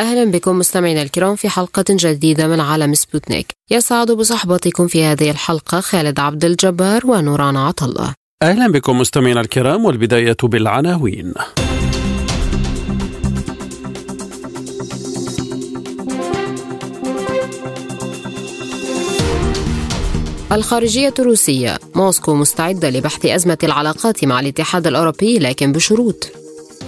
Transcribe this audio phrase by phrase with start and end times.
[0.00, 3.46] أهلا بكم مستمعينا الكرام في حلقة جديدة من عالم سبوتنيك.
[3.70, 8.14] يسعد بصحبتكم في هذه الحلقة خالد عبد الجبار ونوران عطا الله.
[8.42, 11.34] أهلا بكم مستمعينا الكرام والبداية بالعناوين.
[20.52, 21.78] الخارجية الروسية.
[21.94, 26.39] موسكو مستعدة لبحث أزمة العلاقات مع الاتحاد الأوروبي لكن بشروط.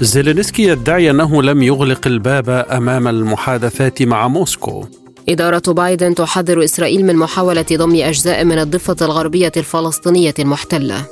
[0.02, 4.86] زيلينسكي يدعي أنه لم يغلق الباب أمام المحادثات مع موسكو.
[5.28, 11.04] إدارة بايدن تحذر إسرائيل من محاولة ضم أجزاء من الضفة الغربية الفلسطينية المحتلة.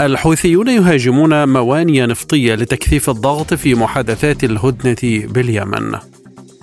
[0.00, 5.98] الحوثيون يهاجمون موانئ نفطية لتكثيف الضغط في محادثات الهدنة باليمن.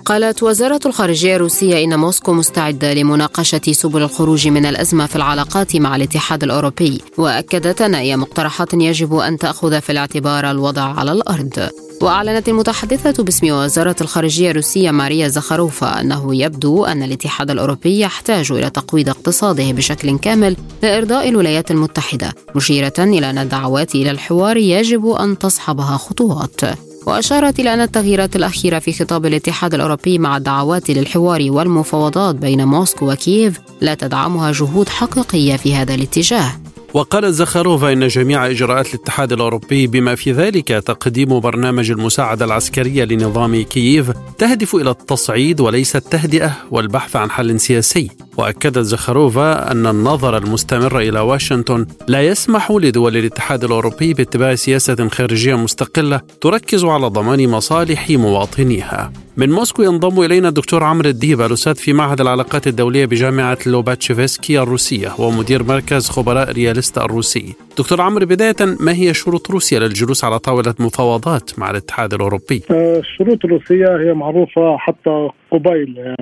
[0.04, 5.96] قالت وزارة الخارجية الروسية إن موسكو مستعدة لمناقشة سبل الخروج من الأزمة في العلاقات مع
[5.96, 11.68] الاتحاد الأوروبي وأكدت أن أي مقترحات يجب أن تأخذ في الاعتبار الوضع على الأرض.
[12.00, 18.70] وأعلنت المتحدثة باسم وزارة الخارجية الروسية ماريا زخاروفا أنه يبدو أن الاتحاد الأوروبي يحتاج إلى
[18.70, 25.38] تقويض اقتصاده بشكل كامل لإرضاء الولايات المتحدة مشيرة إلى أن الدعوات إلى الحوار يجب أن
[25.38, 26.60] تصحبها خطوات.
[27.06, 33.12] وأشارت إلى أن التغييرات الأخيرة في خطاب الاتحاد الأوروبي مع الدعوات للحوار والمفاوضات بين موسكو
[33.12, 36.52] وكييف لا تدعمها جهود حقيقية في هذا الاتجاه.
[36.94, 43.62] وقالت زخاروفا إن جميع إجراءات الاتحاد الأوروبي بما في ذلك تقديم برنامج المساعدة العسكرية لنظام
[43.62, 48.10] كييف تهدف إلى التصعيد وليس التهدئة والبحث عن حل سياسي.
[48.36, 55.54] وأكدت زخاروفا أن النظر المستمر إلى واشنطن لا يسمح لدول الاتحاد الأوروبي باتباع سياسة خارجية
[55.54, 59.12] مستقلة تركز على ضمان مصالح مواطنيها.
[59.36, 65.12] من موسكو ينضم إلينا الدكتور عمرو الديب الأستاذ في معهد العلاقات الدولية بجامعة لوباتشيفسكي الروسية
[65.18, 67.54] ومدير مركز خبراء رياليست الروسي.
[67.78, 73.44] دكتور عمرو بداية ما هي شروط روسيا للجلوس على طاولة مفاوضات مع الاتحاد الأوروبي؟ الشروط
[73.44, 76.14] الروسية هي معروفة حتى قبيل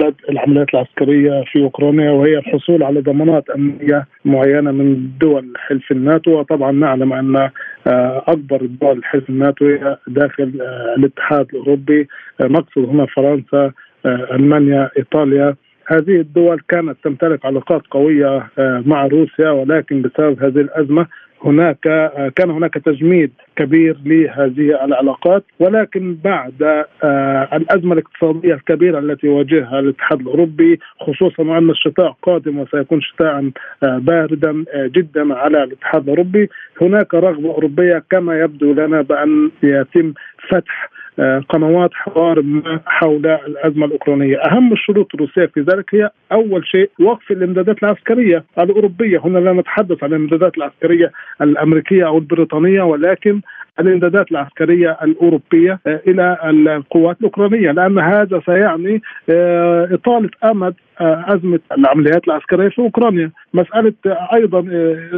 [0.00, 6.30] بدء العمليات العسكرية في أوكرانيا وهي الحصول على ضمانات أمنية معينة من دول حلف الناتو
[6.30, 7.50] وطبعا نعلم أن
[8.26, 10.52] أكبر دول حلف الناتو هي داخل
[10.98, 12.08] الاتحاد الأوروبي
[12.40, 13.72] نقصد هنا فرنسا
[14.06, 15.54] ألمانيا إيطاليا
[15.86, 21.06] هذه الدول كانت تمتلك علاقات قوية مع روسيا ولكن بسبب هذه الأزمة
[21.44, 21.78] هناك
[22.36, 25.44] كان هناك تجميد كبير لهذه العلاقات.
[25.60, 26.84] ولكن بعد
[27.52, 33.50] الأزمة الاقتصادية الكبيرة التي يواجهها الاتحاد الأوروبي خصوصا وأن الشتاء قادم وسيكون شتاء
[33.82, 36.48] باردا جدا على الاتحاد الأوروبي
[36.80, 40.12] هناك رغبة أوروبية كما يبدو لنا بأن يتم
[40.48, 40.91] فتح
[41.48, 47.30] قنوات حوار ما حول الأزمة الأوكرانية، أهم الشروط الروسية في ذلك هي أول شيء وقف
[47.30, 51.12] الإمدادات العسكرية الأوروبية، هنا لا نتحدث عن الإمدادات العسكرية
[51.42, 53.40] الأمريكية أو البريطانية ولكن
[53.80, 56.38] الامدادات العسكرية الأوروبية إلى
[56.76, 57.70] القوات الأوكرانية.
[57.70, 59.02] لأن هذا سيعني
[59.94, 63.92] إطالة أمد أزمة العمليات العسكرية في أوكرانيا، مسألة
[64.34, 64.60] أيضا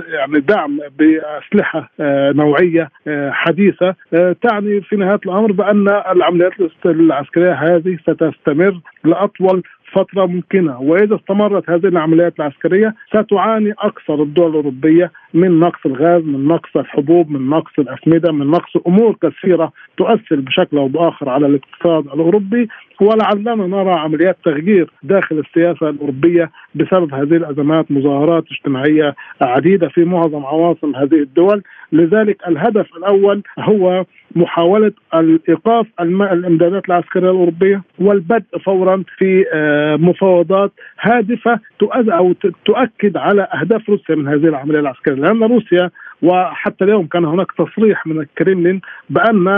[0.09, 1.91] يعني دعم بأسلحة
[2.33, 2.91] نوعية
[3.31, 3.95] حديثة
[4.43, 6.53] تعني في نهاية الأمر بأن العمليات
[6.87, 9.63] العسكرية هذه ستستمر لأطول
[9.95, 10.81] فترة ممكنة.
[10.81, 17.31] وإذا استمرت هذه العمليات العسكرية ستعاني أكثر الدول الأوروبية من نقص الغاز من نقص الحبوب
[17.31, 22.69] من نقص الأسمدة من نقص أمور كثيرة تؤثر بشكل أو بآخر على الاقتصاد الأوروبي.
[23.01, 30.45] ولعلنا نرى عمليات تغيير داخل السياسة الأوروبية بسبب هذه الأزمات مظاهرات اجتماعية عديدة في معظم
[30.45, 31.63] عواصم هذه الدول.
[31.93, 34.05] لذلك الهدف الأول هو
[34.37, 39.45] محاولة الإيقاف الإمدادات العسكرية الأوروبية والبدء فورا في
[40.01, 41.61] مفاوضات هادفة
[42.11, 42.33] أو
[42.65, 45.15] تؤكد أهداف أهداف روسيا من هذه العملية العسكرية.
[45.15, 45.91] لأن روسيا
[46.23, 49.49] وحتى اليوم كان هناك تصريح من الكريملين بأن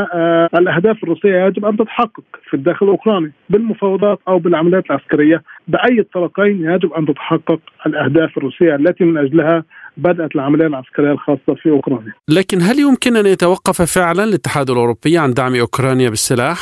[0.55, 6.93] الأهداف الروسية يجب أن تتحقق في الداخل الأوكراني بالمفاوضات أو بالعمليات العسكرية بأي الطرفين يجب
[6.93, 9.65] أن تتحقق الأهداف الروسية التي من أجلها
[9.97, 12.13] بدأت العملية العسكرية الخاصة في أوكرانيا.
[12.29, 16.59] لكن هل يمكن أن يتوقف فعلا الاتحاد الأوروبي عن دعم أوكرانيا بالسلاح؟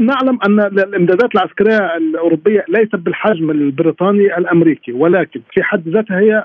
[0.00, 6.44] نعلم أن الإمدادات العسكرية الأوروبية ليست بالحجم البريطاني الأمريكي ولكن في حد ذاتها هي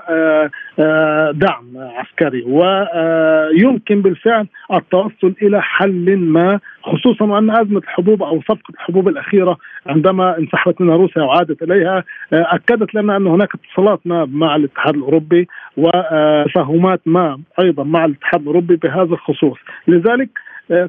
[1.32, 9.08] دعم عسكري ويمكن بالفعل التوصل إلى حل ما خصوصا وان أزمة الحبوب أو صفقه الحبوب
[9.08, 9.56] الأخيرة
[9.86, 15.48] عندما انسحبت منها روسيا وعادت إليها أكدت لنا أن هناك اتصالات ما مع الاتحاد الأوروبي
[15.76, 19.58] وتفاهمات ما أيضا مع الاتحاد الأوروبي بهذا الخصوص.
[19.88, 20.28] لذلك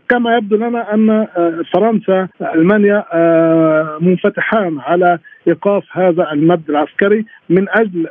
[0.09, 1.27] كما يبدو لنا أن
[1.73, 3.05] فرنسا ألمانيا
[4.01, 8.07] منفتحان على إيقاف هذا المد العسكري من أجل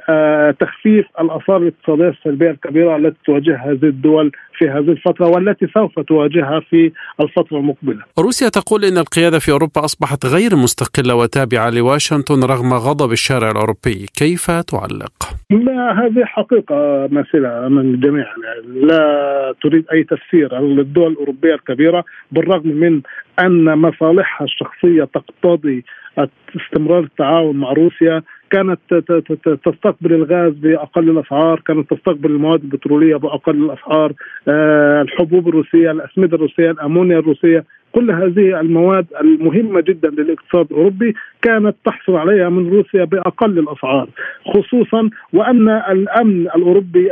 [0.61, 6.61] تخفيف الآثار الاقتصادية السلبية الكبيرة التي تواجهها هذه الدول في هذه الفترة والتي سوف تواجهها
[6.61, 8.03] في الفترة المقبلة.
[8.19, 14.07] روسيا تقول إن القيادة في أوروبا أصبحت غير مستقلة وتابعة لواشنطن رغم غضب الشارع الأوروبي،
[14.19, 15.13] كيف تعلق؟
[15.51, 18.27] لا هذه حقيقة ماثله من الجميع
[18.75, 23.01] لا تريد أي تفسير الدول الأوروبية الكبيرة بالرغم من
[23.41, 25.85] أن مصالحها الشخصية تقتضي
[26.57, 28.81] استمرار التعاون مع روسيا كانت
[29.65, 34.13] تستقبل الغاز بأقل الأسعار، كانت تستقبل المواد البترولية بأقل الأسعار،
[34.49, 41.77] آه، الحبوب الروسية، الأسمدة الروسية، الأمونيا الروسية، كل هذه المواد المهمة جدا للاقتصاد الأوروبي كانت
[41.85, 44.09] تحصل عليها من روسيا بأقل الأسعار،
[44.47, 47.11] خصوصا وأن الأمن الأوروبي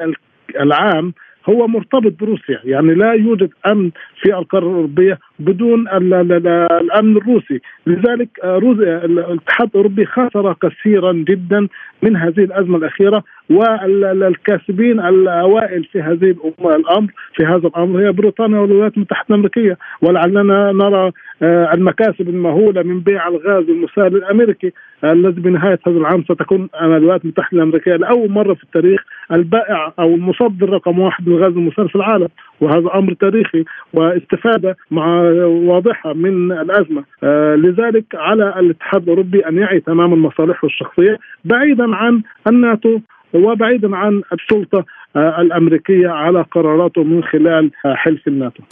[0.61, 1.12] العام
[1.48, 3.90] هو مرتبط بروسيا يعني لا يوجد أمن
[4.20, 7.60] في القارة الأوروبية بدون الأمن الروسي.
[7.87, 11.69] لذلك آه، روسيا الاتحاد الأوروبي خسر كثيرا جدا
[12.02, 16.34] من هذه الأزمة الأخيرة والكاسبين الأوائل في هذه
[16.64, 19.78] الامر في هذا الأمر هي بريطانيا والولايات المتحدة الأمريكية.
[20.02, 24.72] ولعلنا نرى المكاسب المهولة من بيع الغاز المسال الأمريكي
[25.04, 30.70] الذي بنهاية هذا العام ستكون الولايات المتحدة الأمريكية لأول مرة في التاريخ البائع أو المصدر
[30.70, 32.28] رقم واحد للغاز المسال في العالم
[32.60, 33.64] وهذا أمر تاريخي
[33.94, 41.19] واستفادة مع واضحة من الأزمة آه، لذلك على الاتحاد الأوروبي أن يعي تماما مصالحه الشخصية
[41.44, 42.98] بعيدا عن الناتو
[43.34, 44.84] وبعيدا عن السلطة
[45.16, 48.62] آه، الأمريكية على قراراته من خلال آه، حلف الناتو.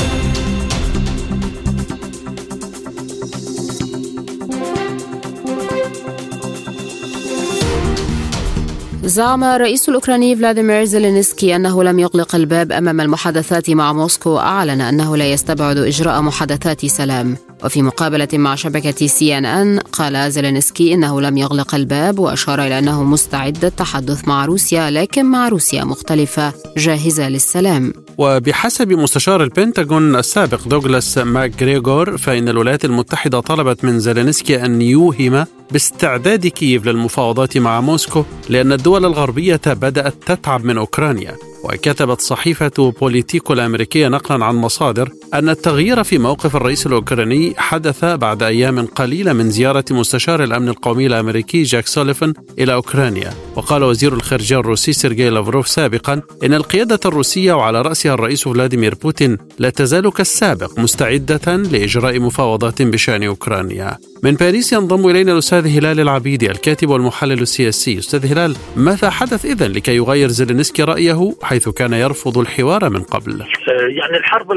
[9.08, 15.16] زعم الرئيس الأوكراني فلاديمير زيلينسكي أنه لم يغلق الباب أمام المحادثات مع موسكو وأعلن أنه
[15.16, 17.36] لا يستبعد إجراء محادثات سلام.
[17.64, 22.78] وفي مقابلة مع شبكة سي إن إن قال زيلينسكي إنه لم يغلق الباب وأشار إلى
[22.78, 27.92] أنه مستعد للتحدث مع روسيا لكن مع روسيا مختلفة جاهزة للسلام.
[28.18, 36.46] وبحسب مستشار البنتاغون السابق دوغلاس ماكغريغور فإن الولايات المتحدة طلبت من زيلينسكي أن يوهم باستعداد
[36.46, 41.36] كييف للمفاوضات مع موسكو لأن الدول الغربية بدأت تتعب من أوكرانيا
[41.68, 48.42] وكتبت صحيفة بوليتيكو الأمريكية نقلا عن مصادر أن التغيير في موقف الرئيس الأوكراني حدث بعد
[48.42, 53.30] أيام قليلة من زيارة مستشار الأمن القومي الأمريكي جاك سوليفان إلى أوكرانيا.
[53.56, 59.38] وقال وزير الخارجية الروسي سيرجي لافروف سابقا إن القيادة الروسية وعلى رأسها الرئيس فلاديمير بوتين
[59.58, 63.96] لا تزال كالسابق مستعدة لإجراء مفاوضات بشأن أوكرانيا.
[64.22, 67.98] من باريس ينضم إلينا الأستاذ هلال العبيدي الكاتب والمحلل السياسي.
[67.98, 73.42] أستاذ هلال ماذا حدث إذن لكي يغير زيلينسكي رأيه حيث كان يرفض الحوار من قبل.
[73.42, 74.52] آه، يعني الحرب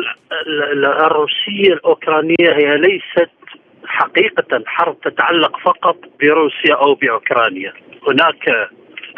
[1.06, 3.32] الروسية الأوكرانية هي ليست
[3.86, 4.64] حقيقة.
[4.66, 7.74] حرب تتعلق فقط بروسيا أو بأوكرانيا.
[8.08, 8.70] هناك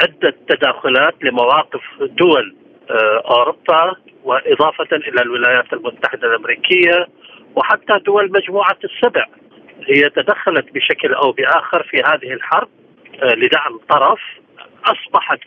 [0.02, 2.56] عدة تداخلات لمواقف دول
[2.90, 7.08] آه، أوروبا وإضافة إلى الولايات المتحدة الأمريكية
[7.56, 9.26] وحتى دول مجموعة السبع.
[9.88, 12.68] هي تدخلت بشكل أو بآخر في هذه الحرب
[13.24, 14.20] آه، لدعم طرف.
[14.86, 15.40] أصبحت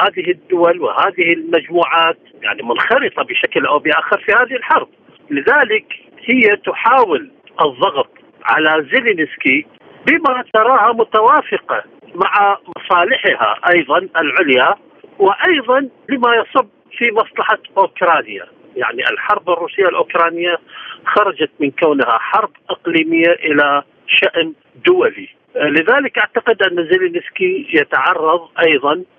[0.00, 4.88] هذه الدول وهذه المجموعات يعني منخرطة بشكل أو بآخر في هذه الحرب.
[5.30, 5.86] لذلك
[6.24, 8.10] هي تحاول الضغط
[8.44, 9.66] على زيلينسكي
[10.06, 11.84] بما تراها متوافقة
[12.14, 14.74] مع مصالحها أيضا العليا
[15.18, 18.44] وأيضا لما يصب في مصلحة أوكرانيا.
[18.76, 20.58] يعني الحرب الروسية الأوكرانية
[21.06, 24.52] خرجت من كونها حرب إقليمية إلى شأن
[24.86, 25.28] دولي.
[25.56, 29.15] لذلك أعتقد أن زيلينسكي يتعرض أيضا آه،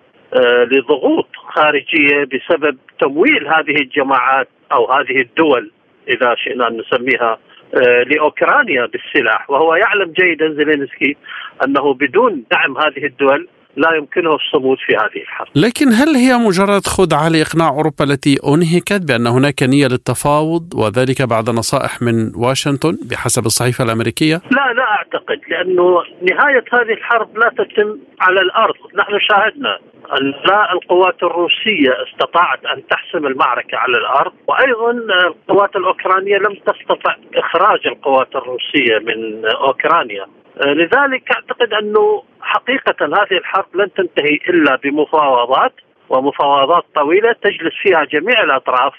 [0.72, 5.72] لضغوط خارجية بسبب تمويل هذه الجماعات أو هذه الدول
[6.10, 7.38] إذا شئنا أن نسميها
[7.76, 9.50] آه، لأوكرانيا بالسلاح.
[9.50, 11.18] وهو يعلم جيدا زيلينسكي
[11.66, 15.48] أنه بدون دعم هذه الدول لا يمكنه الصمود في هذه الحرب.
[15.56, 21.50] لكن هل هي مجرد خدعة لإقناع أوروبا التي أنهكت بأن هناك نية للتفاوض وذلك بعد
[21.50, 25.84] نصائح من واشنطن بحسب الصحيفة الأمريكية؟ لا لا أعتقد لأنه
[26.22, 28.76] نهاية هذه الحرب لا تتم على الأرض.
[28.96, 29.80] نحن شاهدنا
[30.22, 34.92] لا القوات الروسية استطاعت أن تحسم المعركة على الأرض وأيضا
[35.28, 40.26] القوات الأوكرانية لم تستطع إخراج القوات الروسية من أوكرانيا.
[40.66, 45.74] لذلك أعتقد أنه حقيقة هذه الحرب لن تنتهي إلا بمفاوضات
[46.10, 48.94] ومفاوضات طويلة تجلس فيها جميع الأطراف.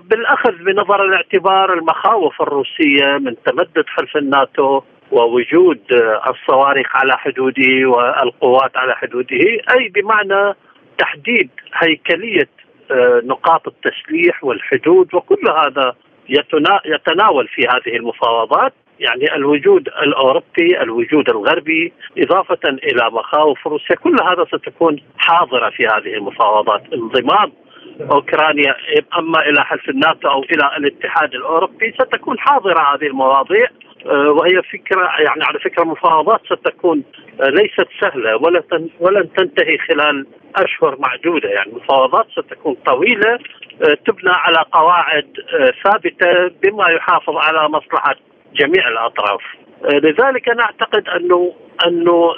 [0.00, 5.80] بالأخذ بنظر الاعتبار المخاوف الروسية من تمدد حلف الناتو ووجود
[6.30, 9.36] الصواريخ على حدوده والقوات على حدوده
[9.70, 10.54] أي بمعنى
[10.98, 12.48] تحديد هيكلية
[12.90, 15.94] آه، نقاط التسليح والحدود وكل هذا
[16.86, 18.72] يتناول في هذه المفاوضات.
[19.00, 26.14] يعني الوجود الأوروبي، الوجود الغربي، إضافة إلى مخاوف روسيا، كل هذا ستكون حاضرة في هذه
[26.14, 27.52] المفاوضات، انضمام
[28.00, 28.74] أوكرانيا
[29.18, 33.66] أما إلى حلف الناتو أو إلى الاتحاد الأوروبي ستكون حاضرة هذه المواضيع.
[34.06, 37.02] آه، وهي فكرة يعني على فكرة مفاوضات ستكون
[37.40, 38.62] آه، ليست سهلة ولا
[39.00, 40.26] ولن تنتهي خلال
[40.56, 41.48] أشهر معدودة.
[41.48, 43.38] يعني مفاوضات ستكون طويلة
[43.82, 45.26] آه، تبنى على قواعد
[45.84, 48.16] ثابتة بما يحافظ على مصلحة
[48.54, 49.40] جميع الأطراف.
[49.84, 51.54] لذلك أنا أعتقد انه
[51.86, 52.34] أنه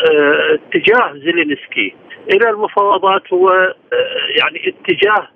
[0.55, 1.95] اتجاه زيلينسكي
[2.33, 3.75] إلى المفاوضات هو
[4.39, 5.29] يعني اتجاه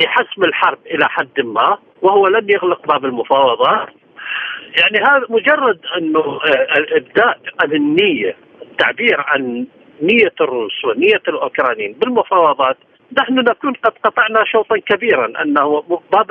[0.00, 3.88] لحسم الحرب إلى حد ما وهو لن يغلق باب المفاوضات
[4.80, 6.66] يعني هذا مجرد أنه آه،
[6.96, 9.66] ابداء عن النية التعبير عن
[10.02, 12.76] نية الروس ونية الأوكرانيين بالمفاوضات
[13.18, 16.30] نحن نكون قد قطعنا شوطا كبيرا أنه باب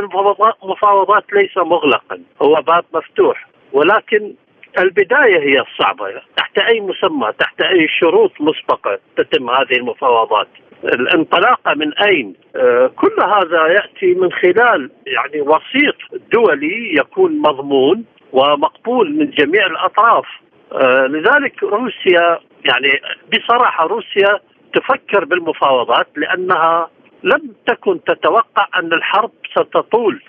[0.64, 4.34] المفاوضات ليس مغلقا هو باب مفتوح ولكن
[4.80, 6.22] البداية هي الصعبة.
[6.38, 10.48] تحت أي مسمى تحت أي شروط مسبقة تتم هذه المفاوضات.
[10.84, 19.16] الانطلاقة من أين؟ آه، كل هذا يأتي من خلال يعني وسيط دولي يكون مضمون ومقبول
[19.16, 20.26] من جميع الأطراف.
[20.72, 23.02] آه، لذلك روسيا يعني
[23.34, 24.40] بصراحة روسيا
[24.74, 26.90] تفكر بالمفاوضات لأنها
[27.24, 30.22] لم تكن تتوقع أن الحرب ستطول.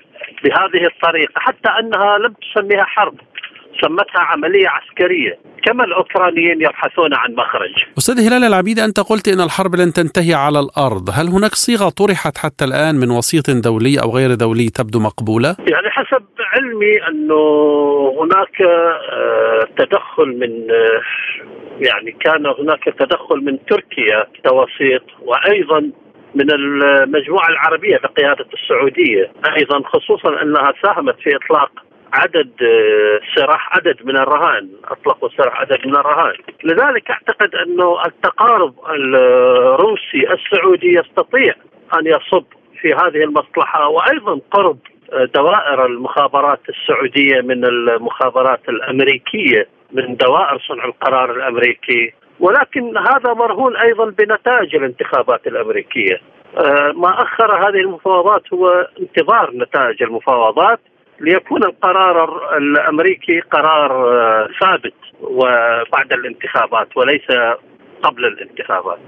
[0.45, 3.15] بهذه الطريقة حتى أنها لم تسميها حرب
[3.83, 9.75] سمتها عملية عسكرية كما الأوكرانيين يبحثون عن مخرج أستاذ هلال العبيد أنت قلت أن الحرب
[9.75, 14.35] لن تنتهي على الأرض هل هناك صيغة طرحت حتى الآن من وسيط دولي أو غير
[14.35, 17.43] دولي تبدو مقبولة؟ يعني حسب علمي أنه
[18.21, 21.01] هناك آه، تدخل من آه،
[21.81, 25.91] يعني كان هناك تدخل من تركيا كوسيط وأيضا
[26.35, 29.33] من المجموعة العربية بقيادة السعودية.
[29.57, 31.71] أيضا خصوصا أنها ساهمت في إطلاق
[32.13, 36.35] عدد آه، سراح عدد من الرهان أطلقوا سراح عدد من الرهان.
[36.65, 41.55] لذلك أعتقد أنه التقارب الروسي السعودي يستطيع
[41.95, 42.45] أن يصب
[42.81, 44.79] في هذه المصلحة وأيضا قرب
[45.13, 52.13] آه، دوائر المخابرات السعودية من المخابرات الأمريكية من دوائر صنع القرار الأمريكي.
[52.41, 56.21] ولكن هذا مرهون أيضا بنتائج الانتخابات الأمريكية
[56.57, 60.81] آه، ما أخر هذه المفاوضات هو انتظار نتائج المفاوضات
[61.21, 67.27] ليكون القرار الأمريكي قرار آه، ثابت وبعد الانتخابات وليس
[68.03, 68.99] قبل الانتخابات.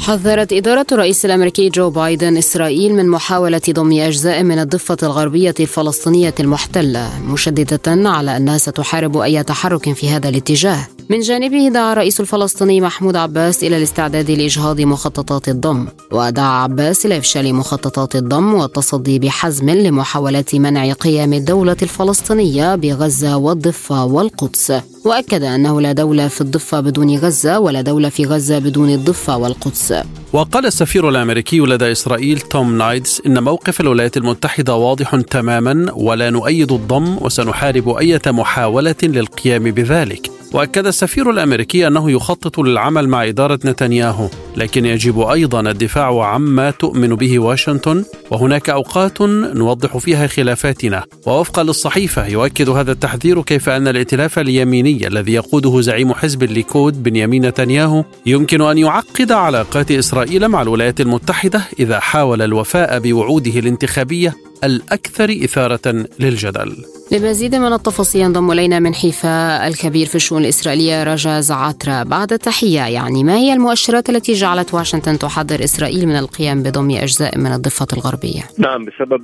[0.00, 6.34] حذرت إدارة الرئيس الأمريكي جو بايدن إسرائيل من محاولة ضم أجزاء من الضفة الغربية الفلسطينية
[6.40, 10.86] المحتلة مشددة على أنها ستحارب أي تحرك في هذا الاتجاه.
[11.10, 17.18] من جانبه دعا الرئيس الفلسطيني محمود عباس إلى الاستعداد لإجهاض مخططات الضم ودعا عباس إلى
[17.18, 24.72] إفشال مخططات الضم والتصدي بحزم لمحاولات منع قيام الدولة الفلسطينية بغزة والضفة والقدس.
[25.04, 29.94] وأكد أنه لا دولة في الضفة بدون غزة ولا دولة في غزة بدون الضفة والقدس.
[30.32, 36.72] وقال السفير الأمريكي لدى إسرائيل توم نايدز إن موقف الولايات المتحدة واضح تماما ولا نؤيد
[36.72, 40.39] الضم وسنحارب أي محاولة للقيام بذلك.
[40.52, 44.28] وأكد السفير الأمريكي أنه يخطط للعمل مع إدارة نتنياهو.
[44.56, 51.04] لكن يجب أيضا الدفاع عما تؤمن به واشنطن وهناك أوقات نوضح فيها خلافاتنا.
[51.26, 57.46] ووفقا للصحيفة يؤكد هذا التحذير كيف أن الائتلاف اليميني الذي يقوده زعيم حزب الليكود بنيامين
[57.46, 65.38] نتنياهو يمكن أن يعقد علاقات إسرائيل مع الولايات المتحدة إذا حاول الوفاء بوعوده الانتخابية الأكثر
[65.44, 66.84] إثارة للجدل.
[67.12, 72.80] لمزيد من التفاصيل ينضم إلينا من حيفا الكبير في الشؤون الإسرائيلية رجاز عطرة بعد التحية
[72.80, 77.86] يعني ما هي المؤشرات التي جعلت واشنطن تحذر إسرائيل من القيام بضم أجزاء من الضفة
[77.92, 78.42] الغربية.
[78.58, 79.22] نعم بسبب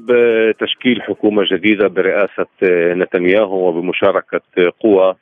[0.60, 2.46] تشكيل حكومة جديدة برئاسة
[3.02, 4.40] نتنياهو وبمشاركة
[4.80, 5.14] قوى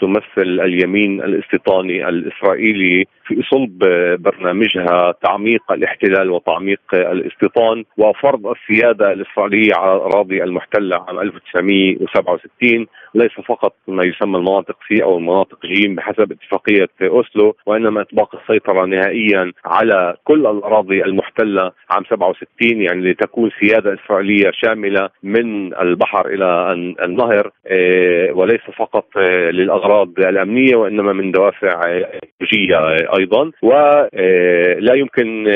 [0.00, 3.78] تمثل اليمين الاستيطاني الإسرائيلي في صلب
[4.22, 13.74] برنامجها تعميق الاحتلال وتعميق الاستيطان وفرض السيادة الإسرائيلية على الاراضي المحتلة عام 1967 ليس فقط
[13.88, 20.16] ما يسمى المناطق سي أو المناطق جيم بحسب اتفاقية أوسلو وإنما إطباق السيطرة نهائيا على
[20.24, 26.72] كل الأراضي المحتلة عام 67 يعني لتكون سيادة إسرائيلية شاملة من البحر إلى
[27.04, 35.48] النهر آه، وليس فقط آه، للأغراض الأمنية وإنما من دوافع ايديولوجيه أيضا ولا يمكن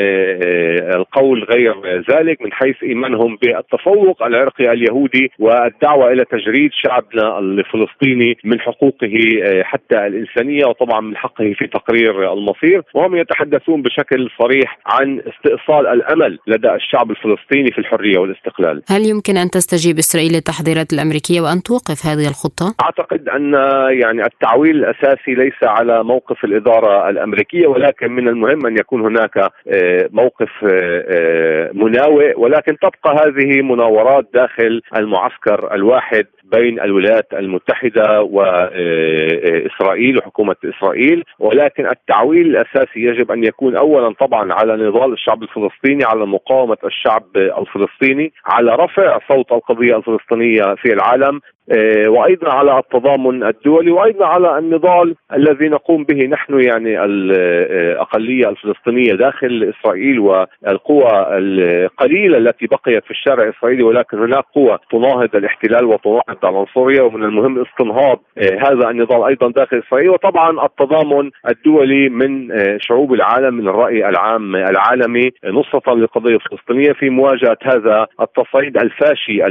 [0.95, 1.75] القول غير
[2.11, 9.15] ذلك من حيث إيمانهم بالتفوق العرقي اليهودي والدعوة إلى تجريد شعبنا الفلسطيني من حقوقه
[9.63, 16.39] حتى الإنسانية وطبعا من حقه في تقرير المصير وهم يتحدثون بشكل صريح عن استئصال الأمل
[16.47, 18.83] لدى الشعب الفلسطيني في الحرية والاستقلال.
[18.89, 23.55] هل يمكن أن تستجيب إسرائيل للتحذيرات الأمريكية وأن توقف هذه الخطة؟ أعتقد أن
[23.91, 30.09] يعني التعويل الأساسي ليس على موقف الإدارة الأمريكية ولكن من المهم أن يكون هناك آه،
[30.13, 36.27] موقف آه، آه، مناوئ ولكن تبقى هذه مناورات داخل المعسكر الواحد.
[36.53, 44.77] بين الولايات المتحدة واسرائيل وحكومة إسرائيل ولكن التعويل الأساسي يجب أن يكون اولا طبعا على
[44.89, 52.09] نضال الشعب الفلسطيني على مقاومة الشعب الفلسطيني على رفع صوت القضية الفلسطينية في العالم آه،
[52.09, 59.75] وأيضا على التضامن الدولي وأيضا على النضال الذي نقوم به نحن يعني الاقليه الفلسطينية داخل
[59.75, 67.03] إسرائيل والقوى القليلة التي بقيت في الشارع الإسرائيلي ولكن هناك قوى تناهض الاحتلال وتناهض العنصريه
[67.03, 73.15] ومن المهم استنهاض آه، هذا النضال أيضا داخل اسرائيل وطبعا التضامن الدولي من آه، شعوب
[73.15, 79.47] العالم من الرأي العام العالمي نصرة للقضيه الفلسطينيه في مواجهة هذا التصعيد الفاشي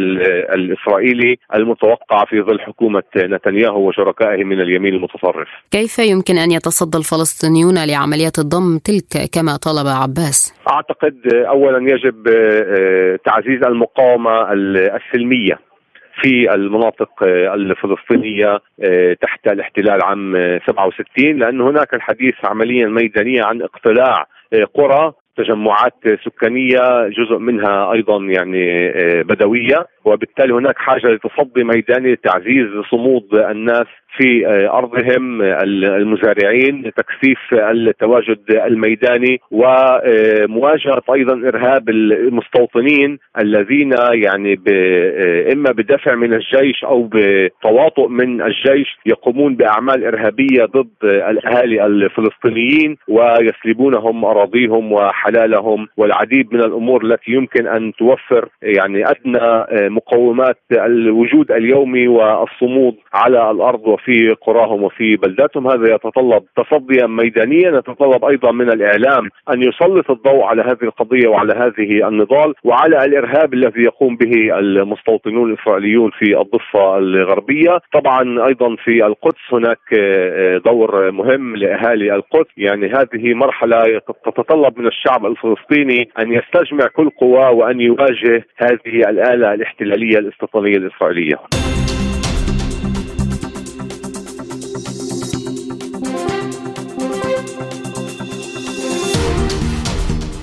[0.55, 7.85] الإسرائيلي المتوقع في ظل حكومة نتنياهو وشركائه من اليمين المتطرف كيف يمكن أن يتصدى الفلسطينيون
[7.87, 15.64] لعملية الضم تلك كما طلب عباس؟ أعتقد أولا يجب آه، تعزيز المقاومة السلمية.
[16.21, 24.27] في المناطق الفلسطينية آه، تحت الاحتلال عام 67 لأن هناك الحديث عمليا ميدانية عن اقتلاع
[24.53, 25.93] آه، قرى تجمعات
[26.25, 28.91] سكانية جزء منها أيضا يعني
[29.23, 38.39] بدوية وبالتالي هناك حاجة لتصدي ميداني لتعزيز صمود الناس في آه، أرضهم المزارعين تكثيف التواجد
[38.49, 48.41] الميداني ومواجهه أيضا إرهاب المستوطنين الذين يعني آه، إما بدفع من الجيش أو بتواطؤ من
[48.41, 57.67] الجيش يقومون بأعمال إرهابية ضد الأهالي الفلسطينيين ويسلبونهم أراضيهم وحلالهم والعديد من الأمور التي يمكن
[57.67, 64.04] أن توفر يعني أدنى آه، مقومات الوجود اليومي والصمود على الأرض وفي
[64.41, 65.67] قراهم وفي بلداتهم.
[65.67, 71.53] هذا يتطلب تصديا ميدانيا يتطلب أيضا من الإعلام أن يسلط الضوء على هذه القضية وعلى
[71.53, 77.79] هذه النضال وعلى الإرهاب الذي يقوم به المستوطنون الإسرائيليون في الضفة الغربية.
[77.93, 79.79] طبعا أيضا في القدس هناك
[80.65, 82.51] دور مهم لأهالي القدس.
[82.57, 89.53] يعني هذه مرحلة تتطلب من الشعب الفلسطيني أن يستجمع كل قواه وأن يواجه هذه الآلة
[89.53, 91.35] الاحتلالية الاستيطانية الإسرائيلية.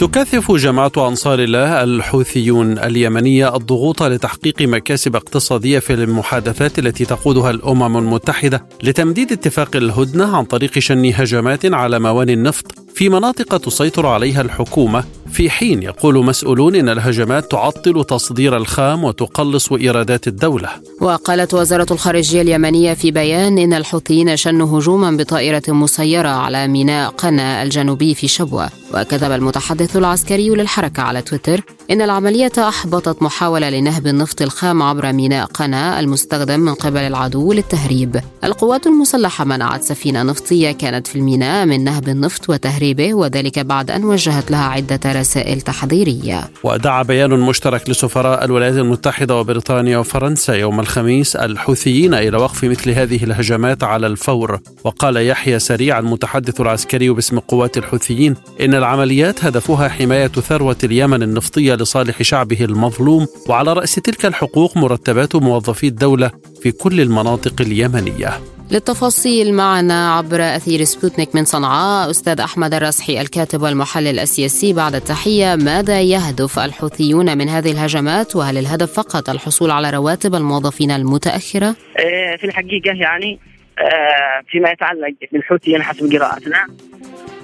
[0.03, 7.97] تكثف جماعة أنصار الله الحوثيون اليمنية الضغوط لتحقيق مكاسب اقتصادية في المحادثات التي تقودها الأمم
[7.97, 12.82] المتحدة لتمديد اتفاق الهدنة عن طريق شن هجمات على مواني النفط.
[12.94, 19.72] في مناطق تسيطر عليها الحكومة في حين يقول مسؤولون إن الهجمات تعطل تصدير الخام وتقلص
[19.72, 20.68] إيرادات الدولة.
[21.00, 27.62] وقالت وزارة الخارجية اليمنية في بيان إن الحوثيين شنوا هجوما بطائرة مسيرة على ميناء قنا
[27.62, 34.42] الجنوبي في شبوة، وكتب المتحدث العسكري للحركة على تويتر إن العملية أحبطت محاولة لنهب النفط
[34.42, 38.20] الخام عبر ميناء قنا المستخدم من قبل العدو للتهريب.
[38.44, 42.50] القوات المسلحة منعت سفينة نفطية كانت في الميناء من نهب النفط
[42.83, 49.37] وتهريبه وذلك بعد أن وجهت لها عدة رسائل تحذيرية ودعا بيان مشترك لسفراء الولايات المتحدة
[49.37, 54.61] وبريطانيا وفرنسا يوم الخميس الحوثيين إلى وقف مثل هذه الهجمات على الفور.
[54.85, 61.75] وقال يحيى سريع المتحدث العسكري باسم قوات الحوثيين إن العمليات هدفها حماية ثروة اليمن النفطية
[61.75, 66.31] لصالح شعبه المظلوم وعلى رأس تلك الحقوق مرتبات موظفي الدولة
[66.62, 68.40] في كل المناطق اليمنية.
[68.73, 74.73] للتفاصيل معنا عبر أثير سبوتنيك من صنعاء أستاذ أحمد الرسحي الكاتب والمحلل السياسي.
[74.73, 80.91] بعد التحية ماذا يهدف الحوثيون من هذه الهجمات؟ وهل الهدف فقط الحصول على رواتب الموظفين
[80.91, 81.67] المتأخرة؟
[81.99, 83.39] آه، في الحقيقة يعني
[83.79, 86.67] آه، فيما يتعلق بالحوثيين حسب قراءتنا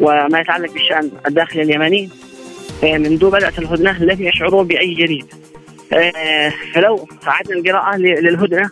[0.00, 2.08] وما يتعلق بالشأن الداخلي اليمني
[2.84, 5.26] آه، منذ بدأت الهدنة لم يشعروا بأي جديد.
[6.74, 8.70] فلو عدنا القراءة للهدنة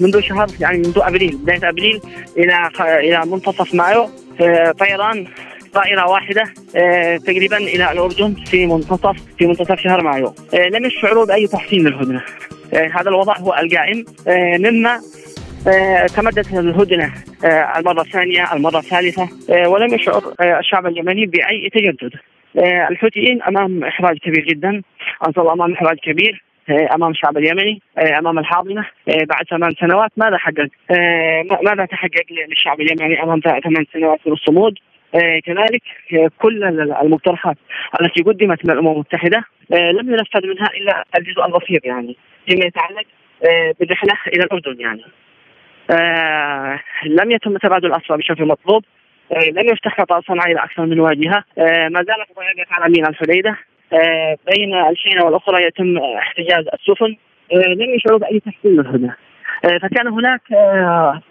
[0.00, 2.00] منذ شهر يعني منذ أبريل بداية أبريل
[2.36, 4.08] إلى إلى منتصف مايو
[4.40, 5.26] آه، طيران
[5.72, 6.42] طائرة واحدة
[6.76, 10.34] آه، تقريبا إلى الأردن في منتصف في منتصف شهر مايو.
[10.72, 12.22] لم يشعروا بأي تحسين للهدنه
[12.72, 14.04] هذا الوضع هو القائم.
[14.58, 15.00] مما
[15.68, 16.06] آه،
[17.44, 22.12] آه، المرة الثانية المرة الثالثة آه، ولم يشعر الشعب اليمني بأي تجدد.
[22.90, 24.82] الحوثيين أمام إحراج كبير جدا.
[25.26, 26.44] انصروا امام إحراج كبير.
[26.68, 27.82] أمام الشعب اليمني
[28.18, 30.68] أمام الحاضنة بعد ثمان سنوات ماذا حقق؟
[31.62, 34.74] ماذا تحقق للشعب اليمني أمام ثمان سنوات من الصمود؟
[35.44, 35.82] كذلك
[36.38, 36.64] كل
[37.02, 37.56] المقترحات
[38.00, 43.04] التي قدمت من الأمم المتحدة لم ينفذ منها إلا الجزء البسيط يعني فيما يتعلق
[43.80, 45.02] بالرحله إلى الأردن يعني
[47.04, 48.84] لم يتم تبادل الاسرى بشكل مطلوب
[49.32, 51.44] لم يفتح قطاع صنعاء إلى أكثر من واجهة
[51.88, 53.56] ما زالت الضيقات على ميناء الحديدة
[54.52, 57.16] بين الحين والأخرى يتم احتجاز السفن.
[57.52, 59.16] آه لم يشعروا بأي تحسين للهدنه
[59.64, 61.22] آه فكان هناك آه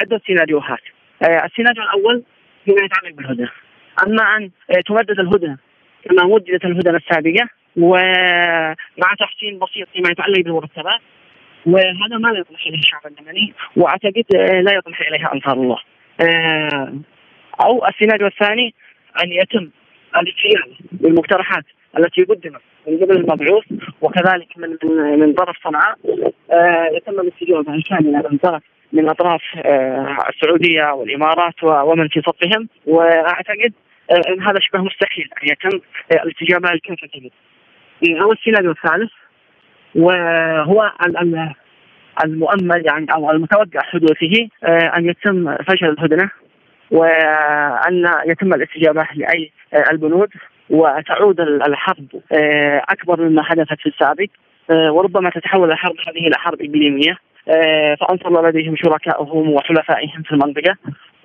[0.00, 0.80] عدة سيناريوهات.
[1.22, 2.22] آه السيناريو الأول
[2.64, 3.50] فيما يتعلق بالهدنه
[4.06, 5.58] أما أن آه تمدد الهدنه
[6.04, 11.00] كما مددت الهدنه السابقة ومع تحسين بسيط فيما يتعلق بالمرتبات
[11.66, 15.78] وهذا ما لا يطمح إليه الشعب اليمني وأعتقد آه، لا يطمح إليها أنصار الله.
[16.20, 16.92] آه،
[17.64, 18.74] أو السيناريو الثاني
[19.24, 19.70] أن يتم
[20.16, 21.64] الاستجابه للمقترحات.
[21.98, 23.64] التي قدمت من قبل المبعوث
[24.00, 25.98] وكذلك من من, من طرف صنعاء.
[26.50, 29.42] آه، يتم الاستجابة الكامله من طرف من أطراف
[30.28, 33.72] السعودية والإمارات ومن في صفهم واعتقد
[34.28, 35.80] إن هذا شبه مستحيل أن يتم
[36.12, 37.30] الاستجابة الكافه
[38.22, 39.10] أو السيناريو الثالث
[39.94, 40.92] وهو
[42.24, 46.30] المؤمل يعني أو المتوقع حدوثه آه، أن يتم فشل الهدنة
[46.90, 50.28] وأن يتم الاستجابة لأي آه، البنود.
[50.70, 54.28] وتعود الحرب آه، أكبر مما حدثت في السابق.
[54.70, 57.18] وربما تتحول الحرب هذه إلى حرب اقليميه
[58.00, 60.76] فأنصر لديهم شركائهم وحلفائهم في المنطقة.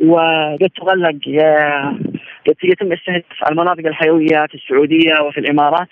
[0.05, 1.15] وقد تغلق
[2.63, 5.87] يتم استهداف المناطق الحيوية في السعودية وفي الإمارات.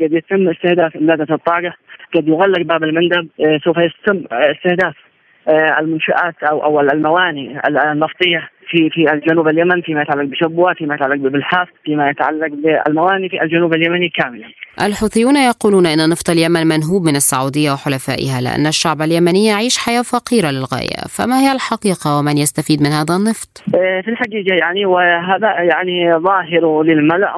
[0.00, 1.74] قد يتم استهداف إمدادات الطاقة.
[2.14, 3.28] قد يغلق باب المندب.
[3.40, 5.11] آه، سوف يتم استهداف آه،
[5.48, 11.68] المنشآت أو أو الموانئ النفطية في في الجنوب اليمن فيما يتعلق بشبوة، فيما يتعلق ببلحاف،
[11.84, 14.46] فيما يتعلق بالموانئ في الجنوب اليمني كاملا.
[14.82, 20.50] الحوثيون يقولون إن نفط اليمن منهوب من السعودية وحلفائها لأن الشعب اليمني يعيش حياة فقيرة
[20.50, 26.14] للغاية، فما هي الحقيقة ومن يستفيد من هذا النفط؟ آه، في الحقيقة يعني وهذا يعني
[26.14, 27.36] ظاهر للملأ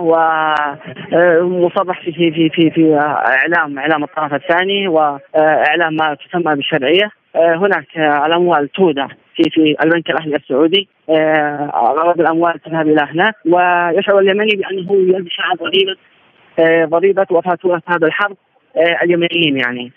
[1.42, 2.96] ومصرح في في في في
[3.40, 10.11] اعلام إعلام الطرف الثاني وإعلام ما تسمى بالشرعية آه، هناك الأموال تودع في في البنك
[10.11, 10.88] الأهلي السعودي.
[11.75, 15.97] اغلب الأموال تذهب إلى هناك ويشعر اليمني بأنه يدفع ضريبه
[16.59, 18.37] آه، ضريبه وفاتورة هذا الحرب
[18.77, 19.92] آه، اليمنيين يعني.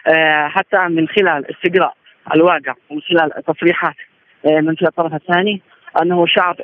[0.47, 1.93] حتى من خلال استقراء
[2.35, 3.95] الواقع ومن خلال تصريحات
[4.45, 5.61] من الطرف الثاني
[6.01, 6.55] أنه شعر